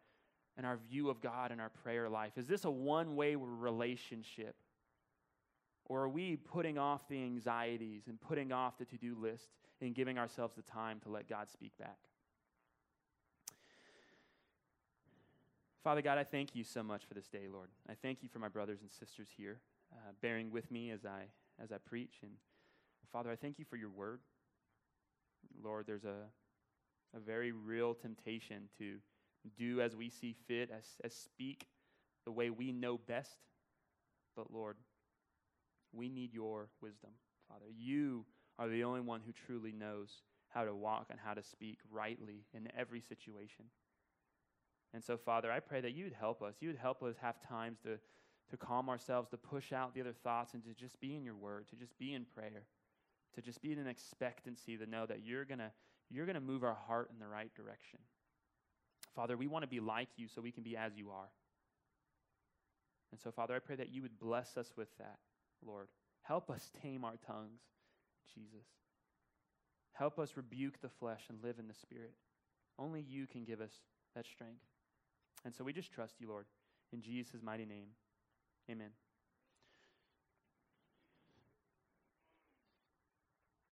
in 0.58 0.64
our 0.64 0.78
view 0.88 1.10
of 1.10 1.20
God 1.20 1.52
and 1.52 1.60
our 1.60 1.68
prayer 1.68 2.08
life? 2.08 2.32
Is 2.36 2.46
this 2.46 2.64
a 2.64 2.70
one-way 2.70 3.36
relationship? 3.36 4.56
Or 5.84 6.02
are 6.02 6.08
we 6.08 6.36
putting 6.36 6.78
off 6.78 7.08
the 7.08 7.22
anxieties 7.22 8.04
and 8.08 8.20
putting 8.20 8.52
off 8.52 8.78
the 8.78 8.84
to-do 8.84 9.16
list 9.20 9.50
and 9.80 9.94
giving 9.94 10.18
ourselves 10.18 10.54
the 10.56 10.62
time 10.62 11.00
to 11.00 11.08
let 11.08 11.28
God 11.28 11.50
speak 11.50 11.72
back? 11.78 11.98
Father 15.84 16.02
God, 16.02 16.18
I 16.18 16.24
thank 16.24 16.56
you 16.56 16.64
so 16.64 16.82
much 16.82 17.04
for 17.04 17.14
this 17.14 17.28
day, 17.28 17.46
Lord. 17.52 17.68
I 17.88 17.92
thank 17.94 18.22
you 18.22 18.28
for 18.28 18.40
my 18.40 18.48
brothers 18.48 18.80
and 18.80 18.90
sisters 18.90 19.28
here, 19.36 19.60
uh, 19.92 20.10
bearing 20.20 20.50
with 20.50 20.70
me 20.72 20.90
as 20.90 21.04
I 21.04 21.26
as 21.62 21.70
I 21.72 21.78
preach 21.78 22.16
and 22.22 22.32
Father, 23.12 23.30
I 23.30 23.36
thank 23.36 23.58
you 23.58 23.64
for 23.64 23.76
your 23.76 23.88
word. 23.88 24.20
Lord, 25.62 25.86
there's 25.86 26.04
a, 26.04 26.26
a 27.16 27.20
very 27.20 27.52
real 27.52 27.94
temptation 27.94 28.68
to 28.78 28.96
do 29.56 29.80
as 29.80 29.94
we 29.94 30.10
see 30.10 30.34
fit, 30.46 30.70
as, 30.76 30.84
as 31.04 31.14
speak 31.14 31.66
the 32.24 32.32
way 32.32 32.50
we 32.50 32.72
know 32.72 32.98
best. 32.98 33.38
But 34.34 34.52
Lord, 34.52 34.76
we 35.92 36.08
need 36.08 36.32
your 36.32 36.68
wisdom, 36.80 37.10
Father. 37.48 37.66
You 37.76 38.24
are 38.58 38.68
the 38.68 38.84
only 38.84 39.00
one 39.00 39.20
who 39.24 39.32
truly 39.32 39.72
knows 39.72 40.22
how 40.48 40.64
to 40.64 40.74
walk 40.74 41.06
and 41.10 41.18
how 41.22 41.34
to 41.34 41.42
speak 41.42 41.78
rightly 41.90 42.44
in 42.54 42.68
every 42.76 43.00
situation. 43.00 43.66
And 44.94 45.02
so, 45.02 45.16
Father, 45.16 45.50
I 45.50 45.60
pray 45.60 45.80
that 45.80 45.94
you 45.94 46.04
would 46.04 46.14
help 46.14 46.42
us. 46.42 46.54
You 46.60 46.68
would 46.68 46.78
help 46.78 47.02
us 47.02 47.16
have 47.20 47.40
times 47.40 47.78
to, 47.82 47.98
to 48.50 48.56
calm 48.56 48.88
ourselves, 48.88 49.28
to 49.30 49.36
push 49.36 49.72
out 49.72 49.94
the 49.94 50.00
other 50.00 50.14
thoughts, 50.24 50.54
and 50.54 50.64
to 50.64 50.72
just 50.72 50.98
be 51.00 51.16
in 51.16 51.24
your 51.24 51.34
word, 51.34 51.68
to 51.70 51.76
just 51.76 51.98
be 51.98 52.14
in 52.14 52.24
prayer 52.24 52.64
to 53.36 53.42
just 53.42 53.62
be 53.62 53.70
in 53.70 53.78
an 53.78 53.86
expectancy 53.86 54.76
to 54.76 54.86
know 54.86 55.06
that 55.06 55.24
you're 55.24 55.44
going 55.44 55.58
to 55.58 55.70
you're 56.10 56.26
going 56.26 56.34
to 56.34 56.40
move 56.40 56.62
our 56.62 56.76
heart 56.86 57.10
in 57.12 57.18
the 57.18 57.26
right 57.26 57.52
direction. 57.54 57.98
Father, 59.16 59.36
we 59.36 59.46
want 59.46 59.62
to 59.62 59.68
be 59.68 59.80
like 59.80 60.10
you 60.16 60.28
so 60.28 60.42
we 60.42 60.52
can 60.52 60.62
be 60.62 60.76
as 60.76 60.92
you 60.96 61.10
are. 61.10 61.30
And 63.10 63.20
so, 63.20 63.30
Father, 63.30 63.56
I 63.56 63.60
pray 63.60 63.76
that 63.76 63.90
you 63.90 64.02
would 64.02 64.18
bless 64.18 64.58
us 64.58 64.72
with 64.76 64.88
that, 64.98 65.18
Lord. 65.66 65.88
Help 66.22 66.50
us 66.50 66.70
tame 66.82 67.04
our 67.04 67.16
tongues, 67.26 67.62
Jesus. 68.34 68.66
Help 69.92 70.18
us 70.18 70.36
rebuke 70.36 70.80
the 70.82 70.90
flesh 70.90 71.22
and 71.30 71.42
live 71.42 71.58
in 71.58 71.66
the 71.66 71.74
Spirit. 71.74 72.12
Only 72.78 73.00
you 73.00 73.26
can 73.26 73.44
give 73.44 73.62
us 73.62 73.72
that 74.14 74.26
strength. 74.26 74.60
And 75.44 75.54
so 75.54 75.64
we 75.64 75.72
just 75.72 75.92
trust 75.92 76.16
you, 76.20 76.28
Lord. 76.28 76.44
In 76.92 77.00
Jesus' 77.00 77.40
mighty 77.42 77.64
name, 77.64 77.88
amen. 78.70 78.90